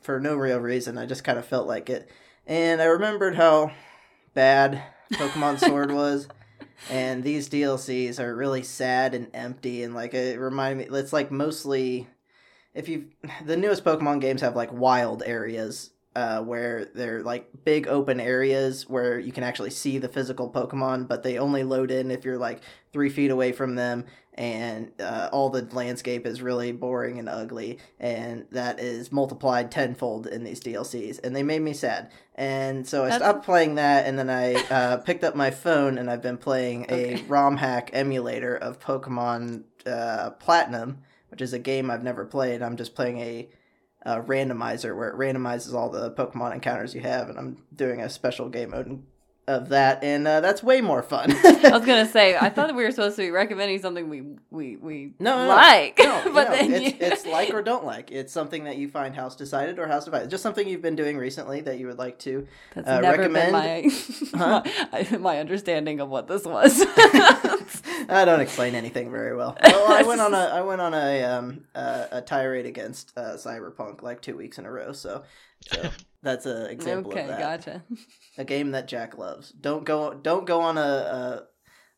for 0.00 0.20
no 0.20 0.36
real 0.36 0.58
reason. 0.58 0.98
I 0.98 1.06
just 1.06 1.24
kind 1.24 1.38
of 1.38 1.46
felt 1.46 1.66
like 1.66 1.90
it, 1.90 2.08
and 2.46 2.80
I 2.82 2.86
remembered 2.86 3.36
how 3.36 3.72
bad 4.34 4.82
Pokemon 5.12 5.58
Sword 5.60 5.92
was. 5.92 6.28
And 6.90 7.22
these 7.22 7.48
DLCs 7.48 8.18
are 8.18 8.34
really 8.34 8.62
sad 8.62 9.14
and 9.14 9.30
empty 9.32 9.84
and 9.84 9.94
like 9.94 10.12
it 10.12 10.38
remind 10.38 10.78
me 10.78 10.84
it's 10.84 11.12
like 11.12 11.30
mostly 11.30 12.08
if 12.74 12.88
you 12.88 13.06
the 13.46 13.56
newest 13.56 13.84
Pokemon 13.84 14.20
games 14.20 14.40
have 14.40 14.56
like 14.56 14.72
wild 14.72 15.22
areas 15.24 15.90
uh, 16.16 16.40
where 16.40 16.84
they're 16.94 17.22
like 17.22 17.48
big 17.64 17.88
open 17.88 18.20
areas 18.20 18.88
where 18.88 19.18
you 19.18 19.32
can 19.32 19.42
actually 19.42 19.70
see 19.70 19.98
the 19.98 20.08
physical 20.08 20.50
Pokemon, 20.50 21.08
but 21.08 21.22
they 21.22 21.38
only 21.38 21.64
load 21.64 21.90
in 21.90 22.10
if 22.10 22.24
you're 22.24 22.38
like 22.38 22.60
three 22.92 23.10
feet 23.10 23.30
away 23.30 23.50
from 23.50 23.74
them, 23.74 24.04
and 24.34 24.92
uh, 25.00 25.28
all 25.32 25.50
the 25.50 25.62
landscape 25.72 26.24
is 26.26 26.40
really 26.40 26.70
boring 26.70 27.18
and 27.18 27.28
ugly, 27.28 27.78
and 27.98 28.46
that 28.52 28.78
is 28.78 29.10
multiplied 29.10 29.70
tenfold 29.70 30.26
in 30.28 30.44
these 30.44 30.60
DLCs, 30.60 31.24
and 31.24 31.34
they 31.34 31.42
made 31.42 31.62
me 31.62 31.72
sad. 31.72 32.10
And 32.36 32.86
so 32.86 33.02
I 33.04 33.08
That's- 33.10 33.20
stopped 33.22 33.44
playing 33.44 33.74
that, 33.76 34.06
and 34.06 34.16
then 34.18 34.30
I 34.30 34.54
uh, 34.54 34.96
picked 34.98 35.24
up 35.24 35.34
my 35.34 35.50
phone, 35.50 35.98
and 35.98 36.08
I've 36.10 36.22
been 36.22 36.38
playing 36.38 36.86
a 36.90 37.22
ROM 37.28 37.56
hack 37.56 37.90
emulator 37.92 38.54
of 38.56 38.78
Pokemon 38.78 39.64
uh, 39.86 40.30
Platinum, 40.30 40.98
which 41.30 41.42
is 41.42 41.52
a 41.52 41.58
game 41.58 41.90
I've 41.90 42.04
never 42.04 42.24
played. 42.24 42.62
I'm 42.62 42.76
just 42.76 42.94
playing 42.94 43.18
a 43.18 43.48
uh, 44.04 44.20
randomizer 44.22 44.96
where 44.96 45.08
it 45.08 45.16
randomizes 45.16 45.74
all 45.74 45.90
the 45.90 46.10
Pokemon 46.10 46.52
encounters 46.54 46.94
you 46.94 47.00
have, 47.00 47.28
and 47.28 47.38
I'm 47.38 47.58
doing 47.74 48.00
a 48.00 48.08
special 48.10 48.48
game 48.48 48.70
mode 48.70 49.02
of 49.46 49.68
that, 49.68 50.02
and 50.02 50.26
uh, 50.26 50.40
that's 50.40 50.62
way 50.62 50.80
more 50.80 51.02
fun. 51.02 51.30
I 51.44 51.70
was 51.70 51.84
gonna 51.84 52.08
say 52.08 52.34
I 52.34 52.48
thought 52.50 52.68
that 52.68 52.74
we 52.74 52.82
were 52.82 52.90
supposed 52.90 53.16
to 53.16 53.22
be 53.22 53.30
recommending 53.30 53.78
something 53.78 54.08
we 54.08 54.22
we 54.50 54.76
we 54.76 55.12
No, 55.18 55.36
no, 55.36 55.48
like, 55.48 55.98
No, 55.98 56.22
but 56.32 56.48
no, 56.48 56.56
then 56.56 56.72
it's, 56.72 56.86
you... 56.86 56.96
it's 56.98 57.26
like 57.26 57.52
or 57.52 57.60
don't 57.60 57.84
like. 57.84 58.10
It's 58.10 58.32
something 58.32 58.64
that 58.64 58.78
you 58.78 58.88
find 58.88 59.14
house 59.14 59.36
decided 59.36 59.78
or 59.78 59.86
house 59.86 60.06
divided. 60.06 60.30
Just 60.30 60.42
something 60.42 60.66
you've 60.66 60.80
been 60.80 60.96
doing 60.96 61.18
recently 61.18 61.60
that 61.60 61.78
you 61.78 61.88
would 61.88 61.98
like 61.98 62.18
to. 62.20 62.46
That's 62.74 62.88
uh, 62.88 63.00
never 63.00 63.18
recommend- 63.18 63.52
been 63.52 64.40
my, 64.40 64.62
Huh? 64.72 65.08
my 65.12 65.18
my 65.18 65.38
understanding 65.40 66.00
of 66.00 66.08
what 66.08 66.26
this 66.26 66.44
was. 66.46 66.82
I 68.08 68.24
don't 68.24 68.40
explain 68.40 68.74
anything 68.74 69.10
very 69.10 69.36
well. 69.36 69.56
Well, 69.64 69.92
I 69.92 70.02
went 70.02 70.20
on 70.20 70.32
a 70.32 70.38
I 70.38 70.62
went 70.62 70.80
on 70.80 70.94
a 70.94 71.22
um 71.24 71.64
uh, 71.74 72.06
a 72.10 72.22
tirade 72.22 72.66
against 72.66 73.12
uh, 73.16 73.34
Cyberpunk 73.34 74.02
like 74.02 74.22
two 74.22 74.36
weeks 74.36 74.58
in 74.58 74.64
a 74.64 74.70
row. 74.70 74.92
So, 74.92 75.24
so 75.66 75.90
that's 76.22 76.46
an 76.46 76.66
example 76.66 77.12
okay, 77.12 77.22
of 77.22 77.28
that. 77.28 77.38
gotcha. 77.38 77.82
A 78.38 78.44
game 78.44 78.70
that 78.70 78.88
Jack 78.88 79.18
loves. 79.18 79.50
Don't 79.50 79.84
go 79.84 80.14
don't 80.14 80.46
go 80.46 80.60
on 80.60 80.78
a, 80.78 80.80
a 80.80 81.42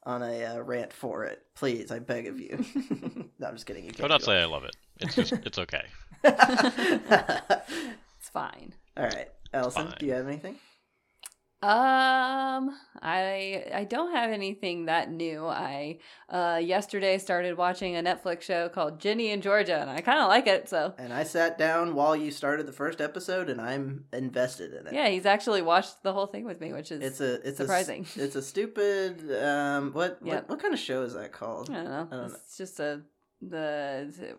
on 0.05 0.23
a 0.23 0.45
uh, 0.45 0.61
rant 0.63 0.93
for 0.93 1.25
it, 1.25 1.43
please. 1.55 1.91
I 1.93 2.01
beg 2.01 2.27
of 2.27 2.41
you. 2.41 2.65
no, 3.39 3.47
I'm 3.49 3.55
just 3.55 3.67
kidding. 3.67 3.85
You 3.85 3.91
I 3.91 3.93
can't 3.93 4.03
would 4.03 4.09
not 4.11 4.21
do 4.21 4.27
say 4.27 4.43
I 4.43 4.47
love 4.47 4.65
it. 4.65 4.77
It's 5.01 5.15
just 5.15 5.33
it's 5.33 5.59
okay. 5.59 5.85
It's 8.19 8.33
fine. 8.33 8.73
All 8.97 9.05
right, 9.05 9.29
Allison, 9.53 9.87
Fine. 9.89 9.97
do 10.01 10.07
you 10.07 10.13
have 10.13 10.27
anything? 10.27 10.57
Um, 11.63 12.71
I 13.03 13.65
I 13.75 13.87
don't 13.89 14.13
have 14.15 14.31
anything 14.31 14.87
that 14.87 15.11
new. 15.11 15.47
I 15.47 15.99
uh 16.29 16.61
yesterday 16.63 17.17
started 17.19 17.57
watching 17.57 17.97
a 17.97 18.03
Netflix 18.03 18.43
show 18.43 18.69
called 18.69 19.01
Ginny 19.01 19.31
and 19.31 19.43
Georgia, 19.43 19.81
and 19.81 19.89
I 19.91 20.03
kind 20.03 20.19
of 20.21 20.29
like 20.29 20.47
it. 20.47 20.69
So 20.69 20.93
And 20.99 21.13
I 21.15 21.25
sat 21.25 21.57
down 21.57 21.95
while 21.95 22.15
you 22.15 22.31
started 22.31 22.67
the 22.67 22.73
first 22.73 23.01
episode, 23.01 23.49
and 23.49 23.59
I'm 23.61 24.05
invested 24.13 24.75
in 24.75 24.87
it. 24.87 24.93
yeah, 24.93 25.09
he's 25.09 25.25
actually 25.27 25.63
watched 25.63 26.03
the 26.03 26.13
whole 26.13 26.27
thing 26.27 26.45
with 26.45 26.61
me, 26.61 26.75
which 26.75 26.93
is 26.93 27.01
It's 27.03 27.21
a 27.21 27.49
it's 27.49 27.57
surprising. 27.57 28.07
A, 28.17 28.23
it's 28.25 28.37
a 28.37 28.43
stupid 28.43 29.23
um 29.43 29.93
what, 29.93 30.19
Yep. 30.23 30.35
what 30.35 30.49
what 30.51 30.61
kind 30.61 30.75
of 30.75 30.81
show 30.81 31.03
is 31.03 31.15
that 31.15 31.33
called? 31.33 31.71
I 31.71 31.75
don't 31.75 31.85
know. 31.85 32.09
I 32.11 32.17
don't 32.17 32.35
it's 32.35 32.59
just 32.59 32.79
a 32.81 33.01
the 33.41 34.37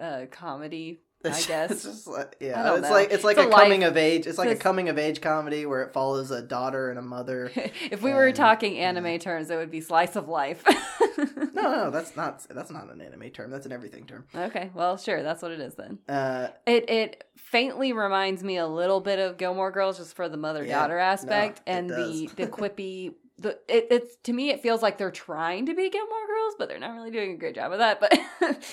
uh, 0.00 0.26
comedy. 0.30 1.02
I 1.24 1.28
It's, 1.28 1.46
guess. 1.46 1.70
it's 1.70 1.82
just 1.84 2.06
like 2.06 2.36
I 2.40 2.44
yeah, 2.44 2.74
it's 2.74 2.82
know. 2.82 2.90
like 2.90 3.10
it's 3.12 3.24
like 3.24 3.36
It's 3.36 3.46
a, 3.46 3.48
a 3.48 3.52
coming 3.52 3.84
of 3.84 3.96
age. 3.96 4.26
It's 4.26 4.38
like 4.38 4.50
a 4.50 4.56
coming 4.56 4.88
of 4.88 4.98
age 4.98 5.20
comedy 5.20 5.66
where 5.66 5.82
it 5.82 5.92
follows 5.92 6.30
a 6.30 6.40
daughter 6.40 6.88
and 6.90 6.98
a 6.98 7.02
mother. 7.02 7.50
if 7.90 8.00
we 8.02 8.12
were 8.12 8.32
talking 8.32 8.78
anime 8.78 9.18
terms, 9.18 9.50
it 9.50 9.56
would 9.56 9.70
be 9.70 9.80
slice 9.80 10.16
of 10.16 10.28
life. 10.28 10.64
no, 11.18 11.50
no, 11.54 11.90
that's 11.90 12.16
not 12.16 12.46
that's 12.50 12.70
not 12.70 12.90
an 12.90 13.00
anime 13.00 13.30
term. 13.30 13.50
That's 13.50 13.66
an 13.66 13.72
everything 13.72 14.06
term. 14.06 14.24
Okay, 14.34 14.70
well, 14.74 14.96
sure, 14.96 15.22
that's 15.22 15.42
what 15.42 15.52
it 15.52 15.60
is 15.60 15.74
then. 15.74 15.98
Uh, 16.08 16.48
It 16.66 16.88
it 16.88 17.24
faintly 17.36 17.92
reminds 17.92 18.42
me 18.42 18.56
a 18.56 18.66
little 18.66 19.00
bit 19.00 19.18
of 19.18 19.36
Gilmore 19.36 19.70
Girls, 19.70 19.98
just 19.98 20.14
for 20.16 20.28
the 20.28 20.36
mother 20.36 20.64
daughter 20.66 20.96
Yeah, 20.96 21.12
aspect, 21.12 21.60
no, 21.66 21.72
and 21.74 21.90
the 21.90 22.30
the 22.36 22.46
quippy. 22.46 23.14
The 23.40 23.58
it, 23.68 23.86
it's 23.90 24.16
to 24.24 24.32
me 24.32 24.50
it 24.50 24.60
feels 24.60 24.82
like 24.82 24.98
they're 24.98 25.10
trying 25.10 25.66
to 25.66 25.74
be 25.74 25.88
Gilmore 25.88 26.26
Girls, 26.26 26.54
but 26.58 26.68
they're 26.68 26.78
not 26.78 26.94
really 26.94 27.10
doing 27.10 27.32
a 27.32 27.36
great 27.36 27.54
job 27.54 27.72
of 27.72 27.78
that. 27.78 27.98
But 27.98 28.18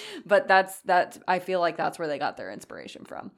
but 0.25 0.47
that's 0.47 0.79
that's 0.81 1.19
I 1.27 1.39
feel 1.39 1.59
like 1.59 1.77
that's 1.77 1.97
where 1.97 2.07
they 2.07 2.19
got 2.19 2.37
their 2.37 2.51
inspiration 2.51 3.05
from. 3.05 3.31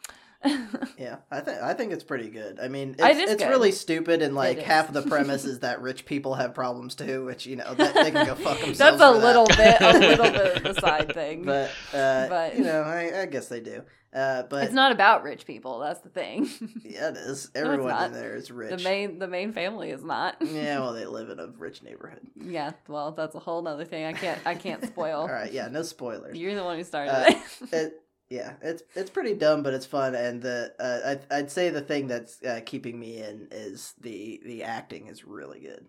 Yeah, 0.97 1.17
I 1.31 1.39
think 1.39 1.61
I 1.61 1.73
think 1.73 1.93
it's 1.93 2.03
pretty 2.03 2.29
good. 2.29 2.59
I 2.59 2.67
mean, 2.67 2.95
it's, 2.99 3.19
It 3.19 3.29
it's 3.29 3.43
good. 3.43 3.49
really 3.49 3.71
stupid, 3.71 4.21
and 4.21 4.35
like 4.35 4.59
half 4.59 4.87
of 4.89 4.93
the 4.93 5.01
premise 5.01 5.45
is 5.53 5.59
that 5.59 5.81
rich 5.81 6.05
people 6.05 6.33
have 6.35 6.53
problems 6.53 6.93
too, 6.95 7.25
which 7.25 7.45
you 7.45 7.55
know 7.55 7.73
that, 7.73 7.93
they 7.93 8.11
can 8.11 8.25
go 8.25 8.35
fuck 8.35 8.59
themselves. 8.61 8.77
That's 8.79 9.01
a 9.01 9.13
for 9.13 9.19
that. 9.19 9.25
little 9.25 9.45
bit, 9.47 9.81
a 9.81 9.97
little 9.99 10.31
bit 10.31 10.57
of 10.65 10.77
a 10.77 10.81
side 10.81 11.13
thing. 11.13 11.43
but 11.43 11.69
uh, 11.93 12.27
But- 12.27 12.57
you 12.57 12.63
know, 12.63 12.81
I, 12.81 13.21
I 13.21 13.25
guess 13.27 13.47
they 13.47 13.61
do. 13.61 13.83
Uh, 14.13 14.41
but 14.49 14.63
it's 14.63 14.73
not 14.73 14.91
about 14.91 15.23
rich 15.23 15.45
people. 15.45 15.79
That's 15.79 15.99
the 16.01 16.09
thing. 16.09 16.49
Yeah, 16.83 17.09
it 17.09 17.17
is. 17.17 17.51
Everyone 17.53 17.89
not. 17.89 18.07
in 18.07 18.13
there 18.13 18.35
is 18.35 18.49
rich. 18.49 18.75
The 18.75 18.83
main, 18.83 19.19
the 19.19 19.27
main 19.27 19.53
family 19.53 19.91
is 19.91 20.03
not. 20.03 20.37
yeah, 20.41 20.79
well, 20.79 20.93
they 20.93 21.05
live 21.05 21.29
in 21.29 21.39
a 21.39 21.47
rich 21.47 21.83
neighborhood. 21.83 22.21
Yeah, 22.35 22.71
well, 22.87 23.11
that's 23.11 23.35
a 23.35 23.39
whole 23.39 23.61
nother 23.61 23.85
thing. 23.85 24.05
I 24.05 24.13
can't, 24.13 24.39
I 24.45 24.55
can't 24.55 24.83
spoil. 24.83 25.21
All 25.21 25.27
right, 25.27 25.51
yeah, 25.53 25.67
no 25.67 25.83
spoilers. 25.83 26.37
You're 26.37 26.55
the 26.55 26.63
one 26.63 26.77
who 26.77 26.83
started 26.83 27.11
Uh, 27.13 27.39
it. 27.71 28.01
It, 28.29 28.35
yeah, 28.35 28.53
it's 28.61 28.83
it's 28.95 29.09
pretty 29.09 29.33
dumb, 29.33 29.63
but 29.63 29.73
it's 29.73 29.85
fun. 29.85 30.15
And 30.15 30.41
the 30.41 30.73
uh, 30.79 31.09
I'd, 31.11 31.21
I'd 31.31 31.51
say 31.51 31.69
the 31.69 31.81
thing 31.81 32.07
that's 32.07 32.41
uh, 32.43 32.61
keeping 32.65 32.99
me 32.99 33.17
in 33.17 33.47
is 33.51 33.93
the 33.99 34.39
the 34.45 34.63
acting 34.63 35.07
is 35.07 35.25
really 35.25 35.59
good. 35.59 35.85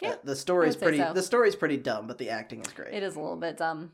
Yeah, 0.00 0.10
Uh, 0.10 0.16
the 0.24 0.36
story's 0.36 0.74
say 0.74 0.80
pretty. 0.80 0.98
so. 0.98 1.12
The 1.12 1.22
story's 1.22 1.56
pretty 1.56 1.76
dumb, 1.76 2.06
but 2.06 2.18
the 2.18 2.30
acting 2.30 2.60
is 2.60 2.72
great. 2.72 2.94
It 2.94 3.02
is 3.02 3.16
a 3.16 3.20
little 3.20 3.36
bit 3.36 3.56
dumb. 3.56 3.92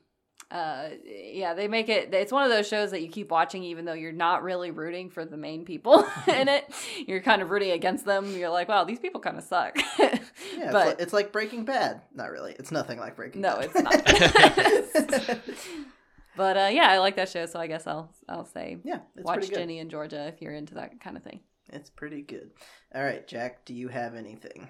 Uh, 0.50 0.90
yeah, 1.04 1.54
they 1.54 1.66
make 1.68 1.88
it. 1.88 2.12
It's 2.12 2.30
one 2.30 2.44
of 2.44 2.50
those 2.50 2.68
shows 2.68 2.90
that 2.90 3.00
you 3.00 3.08
keep 3.08 3.30
watching, 3.30 3.64
even 3.64 3.86
though 3.86 3.94
you're 3.94 4.12
not 4.12 4.42
really 4.42 4.70
rooting 4.70 5.08
for 5.08 5.24
the 5.24 5.38
main 5.38 5.64
people 5.64 6.06
in 6.28 6.48
it. 6.48 6.70
You're 7.06 7.22
kind 7.22 7.40
of 7.40 7.50
rooting 7.50 7.70
against 7.70 8.04
them. 8.04 8.36
You're 8.36 8.50
like, 8.50 8.68
wow, 8.68 8.84
these 8.84 8.98
people 8.98 9.20
kind 9.20 9.38
of 9.38 9.44
suck. 9.44 9.76
Yeah, 10.56 10.64
it's, 10.64 10.72
but 10.72 10.86
like, 10.86 11.00
it's 11.00 11.12
like 11.12 11.32
Breaking 11.32 11.64
Bad. 11.64 12.02
Not 12.14 12.30
really. 12.30 12.54
It's 12.58 12.70
nothing 12.70 12.98
like 12.98 13.16
Breaking 13.16 13.40
no, 13.40 13.56
Bad. 13.60 13.70
it's 13.74 15.22
not. 15.24 15.38
but 16.36 16.56
uh, 16.56 16.70
yeah, 16.72 16.90
I 16.90 16.98
like 16.98 17.16
that 17.16 17.28
show, 17.28 17.46
so 17.46 17.58
I 17.58 17.66
guess 17.66 17.86
I'll 17.86 18.12
I'll 18.28 18.44
say 18.44 18.78
yeah, 18.84 19.00
watch. 19.16 19.48
Ginny 19.48 19.78
and 19.78 19.90
Georgia 19.90 20.26
if 20.28 20.40
you're 20.40 20.54
into 20.54 20.74
that 20.74 21.00
kind 21.00 21.16
of 21.16 21.22
thing. 21.22 21.40
It's 21.72 21.90
pretty 21.90 22.22
good. 22.22 22.50
All 22.94 23.02
right, 23.02 23.26
Jack, 23.26 23.64
do 23.64 23.74
you 23.74 23.88
have 23.88 24.14
anything? 24.14 24.68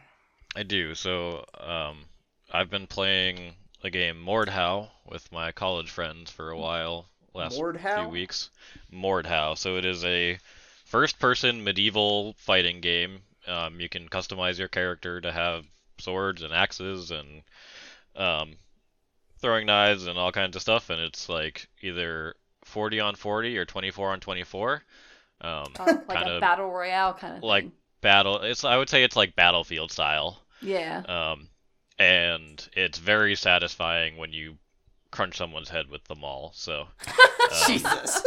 I 0.56 0.62
do. 0.62 0.94
So, 0.94 1.44
um, 1.58 2.04
I've 2.52 2.70
been 2.70 2.86
playing 2.86 3.54
the 3.82 3.90
game 3.90 4.24
Mordhau 4.24 4.88
with 5.06 5.30
my 5.32 5.52
college 5.52 5.90
friends 5.90 6.30
for 6.30 6.50
a 6.50 6.56
while. 6.56 7.08
Last 7.34 7.58
Mordhau? 7.58 8.02
few 8.02 8.08
weeks. 8.08 8.50
Mordhau. 8.92 9.58
So 9.58 9.76
it 9.76 9.84
is 9.84 10.04
a 10.04 10.38
first-person 10.84 11.64
medieval 11.64 12.34
fighting 12.38 12.80
game. 12.80 13.22
Um, 13.46 13.80
you 13.80 13.88
can 13.88 14.08
customize 14.08 14.58
your 14.58 14.68
character 14.68 15.20
to 15.20 15.32
have 15.32 15.64
swords 15.98 16.42
and 16.42 16.52
axes 16.52 17.10
and 17.10 17.42
um, 18.16 18.54
throwing 19.44 19.66
knives 19.66 20.06
and 20.06 20.18
all 20.18 20.32
kinds 20.32 20.56
of 20.56 20.62
stuff, 20.62 20.90
and 20.90 21.00
it's 21.00 21.28
like 21.28 21.68
either 21.82 22.34
40 22.64 23.00
on 23.00 23.14
40 23.16 23.58
or 23.58 23.64
24 23.64 24.12
on 24.12 24.20
24. 24.20 24.82
Um, 25.40 25.78
Oh, 25.78 26.02
like 26.08 26.08
kind 26.08 26.28
a 26.28 26.32
of 26.32 26.40
battle 26.40 26.70
royale 26.70 27.14
kind 27.14 27.36
of 27.36 27.42
like 27.42 27.64
thing. 27.64 27.72
battle. 28.00 28.40
It's 28.42 28.64
I 28.64 28.76
would 28.76 28.88
say 28.88 29.04
it's 29.04 29.16
like 29.16 29.36
battlefield 29.36 29.92
style. 29.92 30.42
Yeah. 30.60 31.04
Um, 31.06 31.48
and 31.98 32.66
it's 32.74 32.98
very 32.98 33.34
satisfying 33.36 34.16
when 34.16 34.32
you 34.32 34.56
crunch 35.14 35.36
someone's 35.36 35.68
head 35.68 35.88
with 35.88 36.02
the 36.04 36.14
maul. 36.16 36.50
So 36.54 36.88
um, 37.06 37.14
Jesus. 37.68 38.20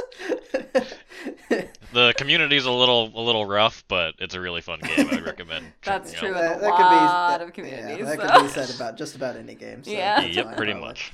the 1.93 2.13
community's 2.17 2.65
a 2.65 2.71
little 2.71 3.11
a 3.13 3.21
little 3.21 3.45
rough, 3.45 3.83
but 3.87 4.15
it's 4.19 4.35
a 4.35 4.39
really 4.39 4.61
fun 4.61 4.79
game. 4.79 5.07
I'd 5.11 5.25
recommend. 5.25 5.65
That's 5.83 6.13
checking 6.13 6.29
true. 6.29 6.37
out. 6.37 6.55
with 6.57 6.63
a 6.65 6.69
lot 6.69 7.41
of 7.41 7.53
communities, 7.53 7.97
Yeah, 7.99 8.05
that 8.15 8.19
so. 8.21 8.27
could 8.35 8.43
be 8.43 8.49
said 8.49 8.69
about 8.75 8.97
just 8.97 9.15
about 9.15 9.35
any 9.35 9.55
game. 9.55 9.83
So 9.83 9.91
Yeah. 9.91 10.21
that's 10.21 10.35
Yep, 10.35 10.55
pretty 10.57 10.71
probably. 10.73 10.87
much. 10.89 11.11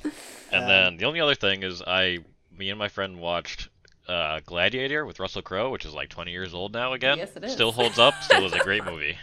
And 0.52 0.62
Um, 0.62 0.68
then 0.68 0.96
the 0.98 1.04
only 1.06 1.20
other 1.20 1.34
thing 1.34 1.62
is 1.62 1.82
I, 1.86 2.18
me 2.56 2.70
and 2.70 2.78
my 2.78 2.88
friend 2.88 3.18
watched 3.18 3.68
uh, 4.08 4.40
Gladiator 4.46 5.04
with 5.06 5.18
Russell 5.18 5.42
Crowe, 5.42 5.70
which 5.70 5.84
is 5.84 5.94
like 5.94 6.08
20 6.08 6.30
years 6.30 6.54
old 6.54 6.72
now 6.72 6.92
again. 6.92 7.18
Yes, 7.18 7.34
it 7.36 7.44
is. 7.44 7.52
Still 7.52 7.72
holds 7.72 7.98
up. 7.98 8.14
Still 8.22 8.44
is 8.44 8.52
a 8.52 8.58
great 8.58 8.84
movie. 8.84 9.16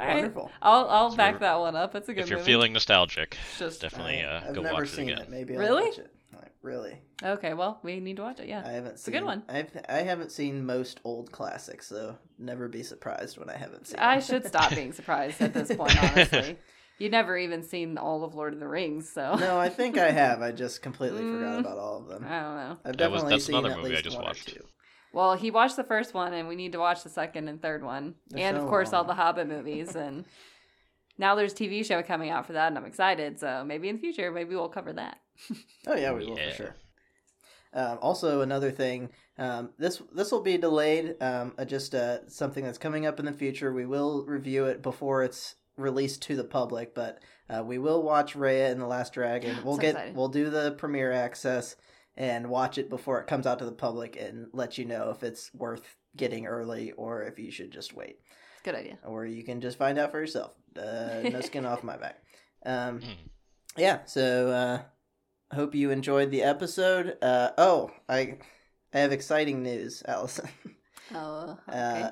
All 0.00 0.06
right. 0.06 0.14
Wonderful. 0.16 0.50
I'll 0.62 0.88
I'll 0.88 1.10
So 1.10 1.16
back 1.16 1.34
we're- 1.34 1.40
that 1.40 1.58
one 1.58 1.76
up. 1.76 1.94
It's 1.94 2.08
a 2.08 2.14
good 2.14 2.22
if 2.24 2.30
you're 2.30 2.38
movie. 2.38 2.50
feeling 2.52 2.72
nostalgic, 2.72 3.36
Just- 3.58 3.80
definitely 3.80 4.22
I, 4.22 4.36
uh, 4.36 4.42
I've 4.48 4.54
go 4.54 4.62
never 4.62 4.74
watch 4.74 4.92
it 4.94 4.98
again. 5.02 5.18
it. 5.18 5.28
Maybe 5.30 5.54
I'll 5.54 5.60
Really? 5.60 5.84
watch 5.90 5.98
it. 5.98 6.14
Like, 6.34 6.52
really? 6.62 7.00
Okay, 7.22 7.54
well, 7.54 7.80
we 7.82 7.98
need 8.00 8.16
to 8.16 8.22
watch 8.22 8.38
it. 8.38 8.46
Yeah. 8.48 8.62
I 8.64 8.70
haven't 8.72 8.94
a 8.94 8.98
seen. 8.98 9.12
good 9.14 9.24
one. 9.24 9.42
I've 9.48 9.70
I 9.88 10.02
haven't 10.02 10.30
seen 10.30 10.64
most 10.64 11.00
old 11.04 11.32
classics, 11.32 11.88
so 11.88 12.16
never 12.38 12.68
be 12.68 12.82
surprised 12.82 13.38
when 13.38 13.50
I 13.50 13.56
haven't 13.56 13.86
seen. 13.88 13.98
I 13.98 14.20
should 14.20 14.46
stop 14.46 14.70
being 14.74 14.92
surprised 15.00 15.40
at 15.40 15.52
this 15.54 15.74
point, 15.74 16.00
honestly. 16.02 16.56
You've 16.98 17.12
never 17.12 17.36
even 17.38 17.62
seen 17.62 17.96
all 17.96 18.24
of 18.24 18.34
Lord 18.34 18.54
of 18.54 18.58
the 18.60 18.66
Rings, 18.66 19.08
so 19.08 19.36
no, 19.36 19.56
I 19.58 19.68
think 19.68 19.96
I 19.98 20.10
have. 20.10 20.42
I 20.42 20.50
just 20.50 20.82
completely 20.82 21.22
Mm. 21.22 21.38
forgot 21.38 21.60
about 21.60 21.78
all 21.78 21.98
of 21.98 22.08
them. 22.08 22.24
I 22.28 22.40
don't 22.40 22.56
know. 22.56 22.76
I've 22.84 22.96
That 22.96 23.10
was- 23.12 23.22
definitely 23.22 23.30
that's 23.30 23.44
seen 23.46 23.54
another 23.56 23.74
at 23.74 23.82
movie 23.82 23.96
I 23.96 24.00
just 24.00 24.16
one 24.16 24.24
or 24.24 24.28
watched. 24.28 24.58
Two. 25.12 25.16
Well, 25.16 25.34
he 25.36 25.50
watched 25.50 25.76
the 25.76 25.84
first 25.84 26.14
one, 26.14 26.32
and 26.32 26.48
we 26.48 26.56
need 26.56 26.72
to 26.72 26.78
watch 26.78 27.02
the 27.02 27.08
second 27.10 27.48
and 27.48 27.60
third 27.60 27.82
one, 27.82 28.14
They're 28.28 28.46
and 28.48 28.56
so 28.56 28.62
of 28.62 28.68
course 28.68 28.92
all 28.92 29.04
the 29.04 29.14
Hobbit 29.14 29.48
movies. 29.48 29.94
And 29.96 30.24
now 31.18 31.34
there's 31.34 31.52
a 31.52 31.56
TV 31.56 31.84
show 31.84 32.02
coming 32.02 32.30
out 32.30 32.46
for 32.46 32.52
that, 32.54 32.68
and 32.68 32.78
I'm 32.78 32.84
excited. 32.84 33.38
So 33.40 33.64
maybe 33.66 33.88
in 33.88 33.96
the 33.96 34.00
future, 34.00 34.30
maybe 34.30 34.54
we'll 34.54 34.68
cover 34.68 34.92
that. 34.94 35.18
Oh 35.86 35.94
yeah, 35.94 36.12
we 36.12 36.26
will 36.26 36.36
Yeah. 36.36 36.50
for 36.50 36.56
sure. 36.56 36.76
Um, 37.72 37.98
also, 38.00 38.40
another 38.40 38.70
thing. 38.70 39.10
Um, 39.38 39.70
this 39.78 40.02
this 40.12 40.32
will 40.32 40.40
be 40.40 40.56
delayed. 40.58 41.16
Um, 41.20 41.54
uh, 41.58 41.64
just 41.64 41.94
uh, 41.94 42.26
something 42.28 42.64
that's 42.64 42.78
coming 42.78 43.06
up 43.06 43.20
in 43.20 43.26
the 43.26 43.32
future. 43.32 43.72
We 43.72 43.86
will 43.86 44.24
review 44.26 44.64
it 44.64 44.82
before 44.82 45.22
it's 45.22 45.54
released 45.76 46.22
to 46.22 46.34
the 46.36 46.44
public, 46.44 46.94
but 46.94 47.22
uh, 47.48 47.62
we 47.64 47.78
will 47.78 48.02
watch 48.02 48.34
Raya 48.34 48.70
and 48.72 48.80
the 48.80 48.86
Last 48.86 49.12
Dragon. 49.12 49.56
We'll 49.64 49.76
So 49.76 49.80
get 49.82 49.90
excited. 49.94 50.16
we'll 50.16 50.28
do 50.28 50.50
the 50.50 50.72
premiere 50.72 51.12
access 51.12 51.76
and 52.18 52.50
watch 52.50 52.76
it 52.76 52.90
before 52.90 53.18
it 53.20 53.26
comes 53.26 53.46
out 53.46 53.58
to 53.60 53.64
the 53.64 53.72
public 53.72 54.16
and 54.20 54.48
let 54.52 54.76
you 54.76 54.84
know 54.84 55.08
if 55.10 55.22
it's 55.22 55.50
worth 55.54 55.96
getting 56.16 56.46
early 56.46 56.92
or 56.92 57.22
if 57.22 57.38
you 57.38 57.50
should 57.50 57.70
just 57.70 57.94
wait 57.94 58.18
Good 58.64 58.74
idea. 58.74 58.98
or 59.06 59.24
you 59.24 59.42
can 59.44 59.60
just 59.62 59.78
find 59.78 59.98
out 59.98 60.10
for 60.10 60.18
yourself. 60.20 60.52
Uh, 60.76 61.20
no 61.30 61.40
skin 61.40 61.64
off 61.64 61.82
my 61.82 61.96
back. 61.96 62.22
Um, 62.66 63.00
Hmm. 63.00 63.08
yeah, 63.76 64.04
so 64.04 64.50
uh, 64.50 65.54
hope 65.54 65.74
you 65.74 65.90
enjoyed 65.90 66.30
the 66.30 66.42
episode. 66.42 67.16
Uh, 67.22 67.50
oh, 67.56 67.90
I 68.08 68.38
I 68.92 68.98
have 69.00 69.12
exciting 69.12 69.62
news, 69.62 70.02
Allison. 70.08 70.48
Oh, 71.14 71.56
okay. 71.68 71.78
Uh, 72.02 72.10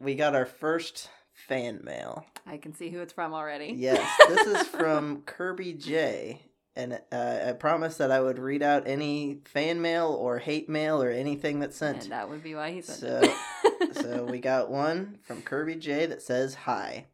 we 0.00 0.14
got 0.16 0.34
our 0.34 0.46
first 0.46 1.08
fan 1.48 1.80
mail. 1.84 2.26
I 2.46 2.56
can 2.56 2.74
see 2.74 2.90
who 2.90 3.00
it's 3.00 3.12
from 3.12 3.32
already. 3.34 3.74
Yes, 3.76 4.06
this 4.28 4.46
is 4.46 4.66
from 4.80 5.22
Kirby 5.22 5.74
J. 5.74 6.42
And 6.74 6.98
uh, 7.12 7.38
I 7.48 7.52
promised 7.52 7.98
that 7.98 8.10
I 8.10 8.20
would 8.20 8.38
read 8.38 8.62
out 8.62 8.84
any 8.86 9.40
fan 9.44 9.82
mail 9.82 10.08
or 10.08 10.38
hate 10.38 10.68
mail 10.70 11.02
or 11.02 11.10
anything 11.10 11.60
that's 11.60 11.76
sent. 11.76 12.04
and 12.04 12.12
that 12.12 12.28
would 12.30 12.42
be 12.42 12.54
why 12.54 12.70
he 12.72 12.80
sent 12.80 12.98
So- 13.00 13.20
it. 13.22 13.94
so 14.02 14.24
we 14.24 14.38
got 14.38 14.70
one 14.70 15.18
from 15.22 15.42
Kirby 15.42 15.74
J 15.76 16.06
that 16.06 16.22
says 16.22 16.54
hi. 16.54 17.06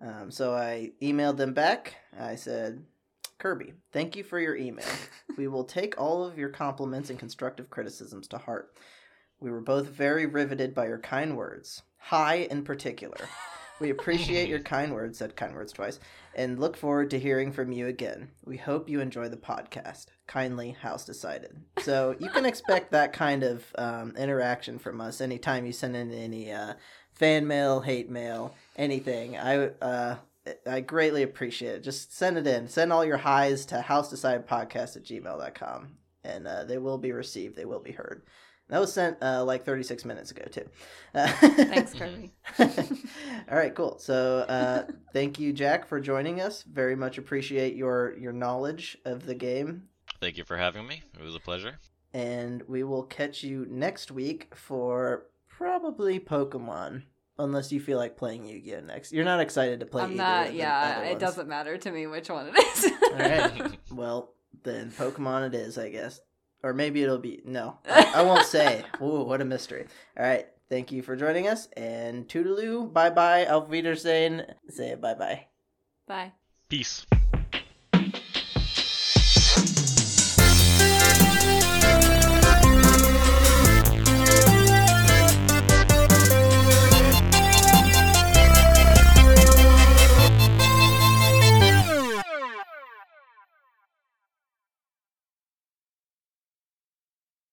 Um, 0.00 0.30
so 0.30 0.52
I 0.54 0.92
emailed 1.02 1.36
them 1.36 1.54
back. 1.54 1.94
I 2.18 2.34
said, 2.34 2.84
Kirby, 3.38 3.74
thank 3.92 4.16
you 4.16 4.24
for 4.24 4.40
your 4.40 4.56
email. 4.56 4.84
we 5.36 5.46
will 5.46 5.64
take 5.64 6.00
all 6.00 6.24
of 6.24 6.36
your 6.38 6.48
compliments 6.48 7.08
and 7.10 7.18
constructive 7.18 7.70
criticisms 7.70 8.26
to 8.28 8.38
heart. 8.38 8.74
We 9.40 9.50
were 9.52 9.60
both 9.60 9.86
very 9.88 10.26
riveted 10.26 10.74
by 10.74 10.88
your 10.88 10.98
kind 10.98 11.36
words. 11.36 11.82
Hi, 11.98 12.36
in 12.50 12.64
particular. 12.64 13.28
We 13.80 13.90
appreciate 13.90 14.48
your 14.48 14.60
kind 14.60 14.92
words, 14.92 15.18
said 15.18 15.36
kind 15.36 15.54
words 15.54 15.72
twice, 15.72 16.00
and 16.34 16.58
look 16.58 16.76
forward 16.76 17.10
to 17.10 17.18
hearing 17.18 17.52
from 17.52 17.70
you 17.70 17.86
again. 17.86 18.30
We 18.44 18.56
hope 18.56 18.88
you 18.88 19.00
enjoy 19.00 19.28
the 19.28 19.36
podcast. 19.36 20.06
Kindly, 20.26 20.72
House 20.72 21.04
Decided. 21.04 21.60
So 21.80 22.16
you 22.18 22.28
can 22.28 22.44
expect 22.44 22.90
that 22.92 23.12
kind 23.12 23.44
of 23.44 23.64
um, 23.76 24.14
interaction 24.16 24.78
from 24.78 25.00
us 25.00 25.20
anytime 25.20 25.64
you 25.64 25.72
send 25.72 25.94
in 25.94 26.12
any 26.12 26.50
uh, 26.50 26.74
fan 27.12 27.46
mail, 27.46 27.80
hate 27.80 28.10
mail, 28.10 28.54
anything. 28.76 29.36
I 29.38 29.68
uh, 29.80 30.16
I 30.66 30.80
greatly 30.80 31.22
appreciate 31.22 31.76
it. 31.76 31.82
Just 31.82 32.16
send 32.16 32.38
it 32.38 32.46
in. 32.46 32.68
Send 32.68 32.92
all 32.92 33.04
your 33.04 33.18
highs 33.18 33.66
to 33.66 33.84
housedecidedpodcast 33.86 34.96
at 34.96 35.04
gmail.com, 35.04 35.88
and 36.24 36.46
uh, 36.46 36.64
they 36.64 36.78
will 36.78 36.98
be 36.98 37.12
received. 37.12 37.56
They 37.56 37.64
will 37.64 37.80
be 37.80 37.92
heard. 37.92 38.22
That 38.68 38.80
was 38.80 38.92
sent 38.92 39.16
uh, 39.22 39.44
like 39.44 39.64
36 39.64 40.04
minutes 40.04 40.30
ago, 40.30 40.44
too. 40.50 40.68
Thanks, 41.14 41.94
Kirby. 41.94 42.32
All 43.50 43.56
right, 43.56 43.74
cool. 43.74 43.98
So, 43.98 44.38
uh, 44.48 44.84
thank 45.12 45.38
you, 45.38 45.52
Jack, 45.52 45.86
for 45.86 46.00
joining 46.00 46.40
us. 46.40 46.62
Very 46.62 46.96
much 46.96 47.18
appreciate 47.18 47.74
your 47.76 48.16
your 48.18 48.32
knowledge 48.32 48.98
of 49.04 49.26
the 49.26 49.34
game, 49.34 49.84
Thank 50.20 50.36
you 50.36 50.44
for 50.44 50.56
having 50.56 50.86
me. 50.86 51.02
It 51.18 51.22
was 51.22 51.34
a 51.36 51.40
pleasure. 51.40 51.78
and 52.12 52.62
we 52.68 52.82
will 52.82 53.04
catch 53.04 53.42
you 53.44 53.66
next 53.70 54.10
week 54.10 54.52
for 54.54 55.26
probably 55.48 56.18
Pokemon. 56.20 57.02
Unless 57.40 57.70
you 57.70 57.78
feel 57.78 57.98
like 57.98 58.16
playing 58.16 58.46
Yu-Gi-Oh 58.46 58.80
next, 58.80 59.12
you're 59.12 59.24
not 59.24 59.38
excited 59.38 59.78
to 59.78 59.86
play. 59.86 60.02
I'm 60.02 60.08
either 60.10 60.16
not. 60.16 60.46
of 60.48 60.52
the 60.54 60.58
Yeah, 60.58 60.94
other 60.96 61.04
it 61.04 61.08
ones. 61.10 61.20
doesn't 61.20 61.48
matter 61.48 61.78
to 61.78 61.90
me 61.92 62.08
which 62.08 62.28
one 62.28 62.48
it 62.52 62.58
is. 62.58 62.92
All 63.12 63.18
right. 63.18 63.78
Well, 63.92 64.32
then 64.64 64.90
Pokemon 64.90 65.46
it 65.46 65.54
is, 65.54 65.78
I 65.78 65.88
guess. 65.90 66.20
Or 66.64 66.72
maybe 66.74 67.00
it'll 67.00 67.18
be 67.18 67.40
no. 67.44 67.78
I, 67.88 68.12
I 68.16 68.22
won't 68.22 68.44
say. 68.44 68.84
Ooh, 69.00 69.22
what 69.22 69.40
a 69.40 69.44
mystery. 69.44 69.86
All 70.18 70.24
right. 70.26 70.48
Thank 70.70 70.92
you 70.92 71.02
for 71.02 71.16
joining 71.16 71.48
us, 71.48 71.68
and 71.76 72.28
toodaloo, 72.28 72.92
bye 72.92 73.10
bye, 73.10 73.46
auf 73.46 73.70
Wiedersehen. 73.70 74.44
Say 74.68 74.94
bye 74.96 75.14
bye. 75.14 75.46
Bye. 76.06 76.32
Peace. 76.68 77.06